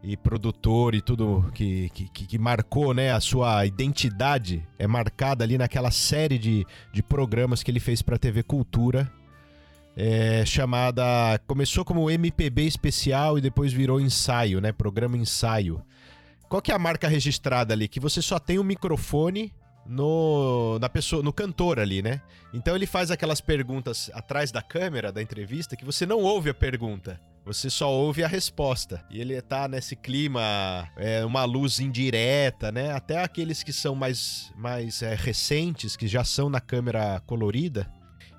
[0.03, 3.11] e produtor e tudo que, que, que- marcou, né?
[3.13, 8.17] A sua identidade é marcada ali naquela série de, de programas que ele fez pra
[8.17, 9.09] TV Cultura.
[9.95, 11.03] é, chamada.
[11.47, 14.71] Começou como MPB especial e depois virou ensaio, né?
[14.73, 15.81] Programa ensaio.
[16.49, 17.87] Qual que é a marca registrada ali?
[17.87, 19.53] Que você só tem o microfone
[19.85, 22.21] no na pessoa, no cantor ali, né?
[22.53, 26.53] Então ele faz aquelas perguntas atrás da câmera da entrevista que você não ouve a
[26.53, 27.19] pergunta.
[27.45, 29.03] Você só ouve a resposta.
[29.09, 30.41] E ele tá nesse clima,
[30.95, 32.91] é, uma luz indireta, né?
[32.91, 37.91] Até aqueles que são mais, mais é, recentes, que já são na câmera colorida,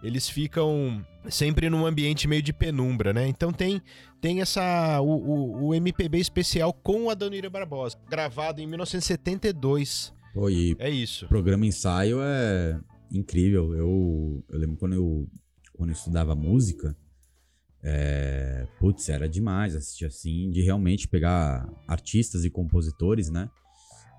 [0.02, 3.26] eles ficam sempre num ambiente meio de penumbra, né?
[3.28, 3.80] Então tem,
[4.20, 10.12] tem essa o, o, o MPB especial com a Danira Barbosa, gravado em 1972.
[10.32, 11.26] Pô, e É isso.
[11.26, 12.80] o programa ensaio é
[13.12, 13.74] incrível.
[13.74, 15.28] Eu, eu lembro quando eu,
[15.74, 16.96] quando eu estudava música,
[17.84, 23.50] é, putz, era demais assistir assim, de realmente pegar artistas e compositores, né?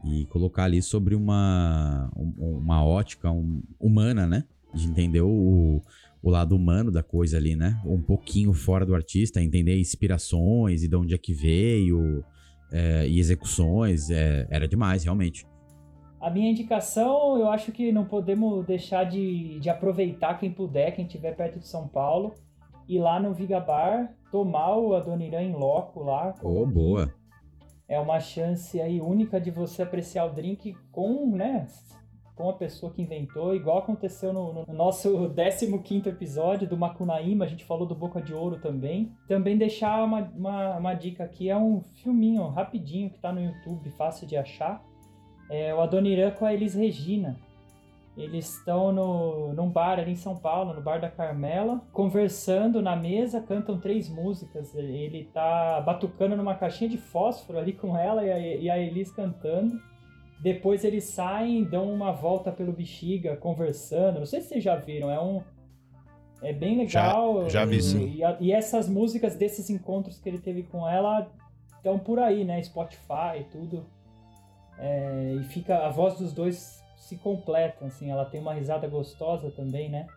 [0.03, 4.43] E colocar ali sobre uma, um- uma ótica um- humana, né?
[4.73, 5.81] De entender o,
[6.21, 7.81] o lado humano da coisa ali, né?
[7.85, 12.23] Um pouquinho fora do artista, entender inspirações e de onde é que veio,
[12.71, 14.11] é, e execuções.
[14.11, 15.47] é, era demais, realmente.
[16.21, 21.05] A minha indicação, eu acho que não podemos deixar de, de aproveitar quem puder, quem
[21.05, 22.33] estiver perto de São Paulo,
[22.87, 26.33] ir lá no Viga Bar, tomar o Adoniran em loco lá.
[26.41, 27.13] Oh, boa.
[27.87, 31.67] É uma chance aí única de você apreciar o drink com, né,
[32.35, 35.31] com a pessoa que inventou, igual aconteceu no, no nosso
[35.83, 39.11] 15 episódio do Macunaíma, a gente falou do Boca de Ouro também.
[39.27, 43.89] Também deixar uma, uma, uma dica aqui, é um filminho rapidinho que tá no YouTube,
[43.91, 44.83] fácil de achar.
[45.49, 47.37] É o Adoniran com a Elis Regina.
[48.17, 52.95] Eles estão no, num bar ali em São Paulo, no bar da Carmela, conversando na
[52.95, 54.73] mesa, cantam três músicas.
[54.73, 59.11] Ele tá batucando numa caixinha de fósforo ali com ela e a, e a Elis
[59.11, 59.77] cantando.
[60.41, 64.19] Depois eles saem, dão uma volta pelo Bexiga, conversando.
[64.19, 65.41] Não sei se vocês já viram, é um.
[66.41, 67.43] É bem legal.
[67.43, 68.21] Já- já vi, e, sim.
[68.39, 71.29] E, e essas músicas desses encontros que ele teve com ela
[71.75, 72.61] estão por aí, né?
[72.63, 73.85] Spotify e tudo.
[74.77, 75.85] É, e fica.
[75.85, 78.09] A voz dos dois se completam, assim.
[78.09, 80.07] Ela tem uma risada gostosa também, né?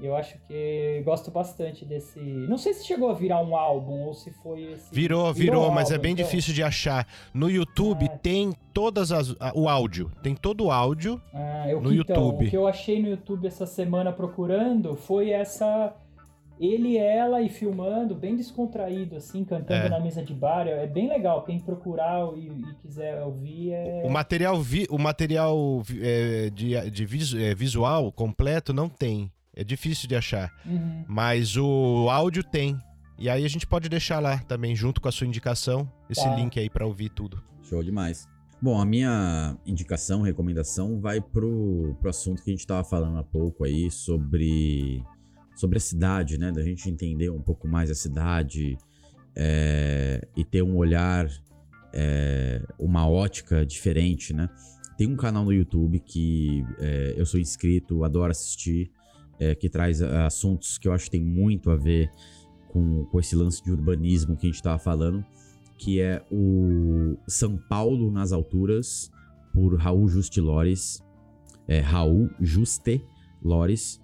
[0.00, 2.20] E eu acho que gosto bastante desse.
[2.20, 4.94] Não sei se chegou a virar um álbum ou se foi esse.
[4.94, 6.24] Virou, virou, um mas é álbum, bem então.
[6.24, 7.06] difícil de achar.
[7.34, 9.34] No YouTube tem todas as.
[9.54, 10.12] O áudio.
[10.22, 12.46] Tem todo o áudio Ah, eu, no então, YouTube.
[12.46, 15.92] o que eu achei no YouTube essa semana procurando foi essa.
[16.60, 19.88] Ele e ela e filmando, bem descontraído, assim, cantando É.
[19.88, 20.66] na mesa de bar.
[20.66, 21.44] É bem legal.
[21.44, 24.02] Quem procurar e, e quiser ouvir é.
[24.04, 29.30] O material, vi- o material é, de, de vis- é, visual completo não tem.
[29.54, 30.52] É difícil de achar.
[30.66, 31.04] Uhum.
[31.08, 32.76] Mas o áudio tem.
[33.18, 36.34] E aí a gente pode deixar lá também, junto com a sua indicação, esse Tá.
[36.36, 37.42] link aí pra ouvir tudo.
[37.64, 38.26] Show demais.
[38.62, 43.22] Bom, a minha indicação, recomendação vai pro, pro assunto que a gente tava falando há
[43.24, 45.02] pouco aí sobre,
[45.58, 46.52] sobre a cidade, né?
[46.52, 48.78] Da gente entender um pouco mais a cidade
[49.36, 51.28] é, e ter um olhar,
[51.92, 54.48] é, uma ótica diferente, né?
[54.96, 58.90] Tem um canal no YouTube que é, eu sou inscrito, adoro assistir,
[59.60, 62.10] que traz ah, assuntos que eu acho que tem muito a ver
[62.70, 65.24] com, com esse lance de urbanismo que a gente tava falando
[65.76, 69.12] que é o São Paulo nas Alturas,
[69.54, 71.00] por Raul Juste Lores.
[71.84, 73.00] Raul Juste
[73.40, 74.00] Lores,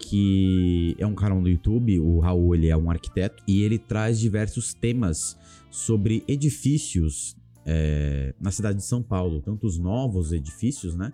[0.00, 2.00] que é um canal no YouTube.
[2.00, 5.38] O Raul ele é um arquiteto e ele traz diversos temas
[5.70, 7.36] sobre edifícios
[7.66, 11.12] é, na cidade de São Paulo, tanto os novos edifícios, né?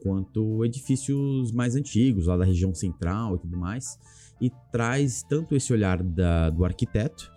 [0.00, 3.98] Quanto edifícios mais antigos, lá da região central e tudo mais.
[4.40, 7.32] E traz tanto esse olhar da- do arquiteto,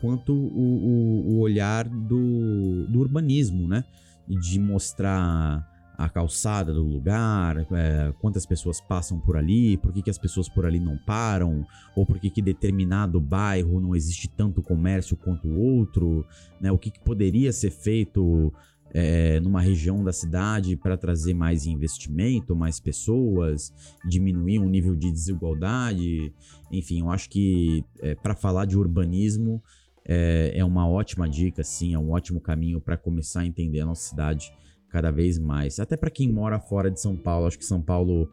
[0.00, 3.84] quanto o, o- o olhar do, do urbanismo, né?
[4.28, 5.66] De mostrar
[6.02, 10.48] a calçada do lugar, é, quantas pessoas passam por ali, por que, que as pessoas
[10.48, 11.64] por ali não param,
[11.94, 16.26] ou por que, que determinado bairro não existe tanto comércio quanto o outro,
[16.60, 16.72] né?
[16.72, 18.52] O que, que poderia ser feito
[18.92, 23.72] é, numa região da cidade para trazer mais investimento, mais pessoas,
[24.04, 26.34] diminuir o nível de desigualdade.
[26.72, 27.84] Enfim, eu acho que
[28.24, 29.62] para falar de urbanismo
[30.04, 33.86] é, é uma ótima dica, sim, é um ótimo caminho para começar a entender a
[33.86, 34.52] nossa cidade
[34.92, 35.80] cada vez mais.
[35.80, 38.30] Até para quem mora fora de São Paulo, acho que São Paulo,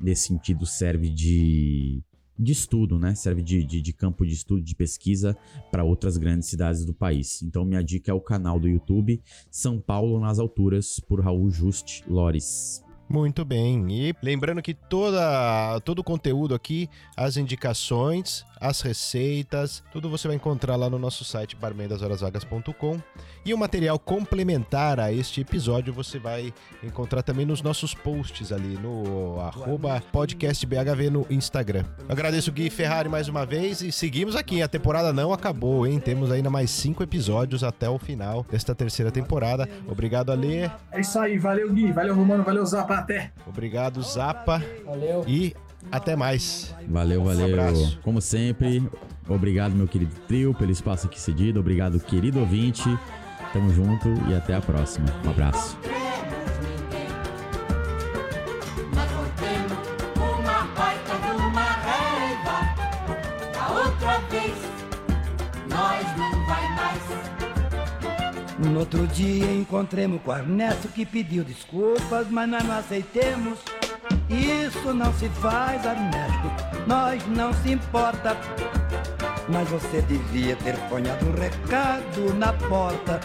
[0.00, 2.02] nesse sentido, serve de,
[2.36, 3.14] de estudo, né?
[3.14, 5.36] Serve de, de, de campo de estudo, de pesquisa
[5.70, 7.42] para outras grandes cidades do país.
[7.42, 12.02] Então, minha dica é o canal do YouTube São Paulo nas Alturas, por Raul Just
[12.08, 12.82] Lores.
[13.08, 13.86] Muito bem.
[13.90, 20.36] E lembrando que toda, todo o conteúdo aqui, as indicações, as receitas, tudo você vai
[20.36, 22.98] encontrar lá no nosso site barmendashorasvagas.com.
[23.44, 26.52] E o material complementar a este episódio você vai
[26.82, 31.84] encontrar também nos nossos posts ali no arroba podcastbhv no Instagram.
[32.00, 34.60] Eu agradeço o Gui Ferrari mais uma vez e seguimos aqui.
[34.60, 35.98] A temporada não acabou, hein?
[35.98, 39.68] Temos ainda mais cinco episódios até o final desta terceira temporada.
[39.86, 40.70] Obrigado, Alê.
[40.92, 43.32] É isso aí, valeu Gui, valeu Romano, valeu Zapa, até.
[43.46, 44.62] Obrigado, Zapa.
[44.84, 45.24] Valeu.
[45.26, 45.54] E
[45.90, 46.74] até mais.
[46.88, 47.46] Valeu, valeu.
[47.46, 47.98] abraço.
[48.02, 48.82] Como sempre,
[49.28, 51.60] obrigado, meu querido trio, pelo espaço aqui cedido.
[51.60, 52.84] Obrigado, querido ouvinte.
[53.52, 55.06] Tamo junto e até a próxima.
[55.24, 55.78] Um abraço.
[68.58, 73.58] No outro dia encontremos com o Ernesto que pediu desculpas, mas nós não aceitemos.
[74.28, 76.50] Isso não se faz, Ernesto,
[76.86, 78.36] nós não se importa.
[79.48, 83.20] Mas você devia ter ponhado um recado na porta.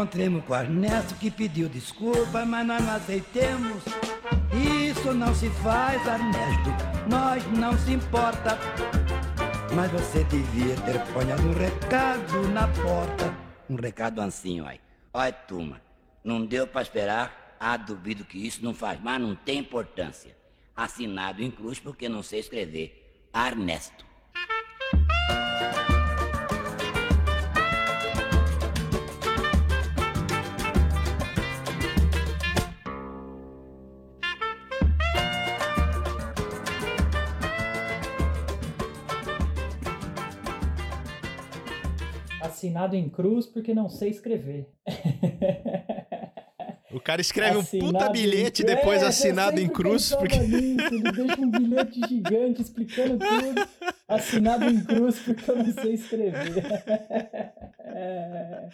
[0.00, 3.82] Encontremos com Ernesto que pediu desculpa, mas nós não aceitemos.
[4.88, 6.70] Isso não se faz, Ernesto,
[7.06, 8.58] nós não se importa.
[9.74, 13.36] Mas você devia ter ponhado um recado na porta.
[13.68, 14.80] Um recado assim, olha.
[15.12, 15.82] Olha, turma,
[16.24, 17.56] não deu pra esperar?
[17.60, 20.34] Ah, duvido que isso não faz, mas não tem importância.
[20.74, 23.28] Assinado em cruz porque não sei escrever.
[23.34, 24.09] Ernesto.
[42.60, 44.68] Assinado em cruz porque não sei escrever.
[46.92, 48.76] O cara escreve um puta Assinado em bilhete cruz.
[48.76, 50.14] depois É, assinado em cruz.
[50.14, 50.38] Porque...
[50.40, 53.68] nisso, ele deixa um bilhete gigante explicando tudo.
[54.06, 56.52] Assinado em cruz porque eu não sei escrever.
[57.92, 58.68] É.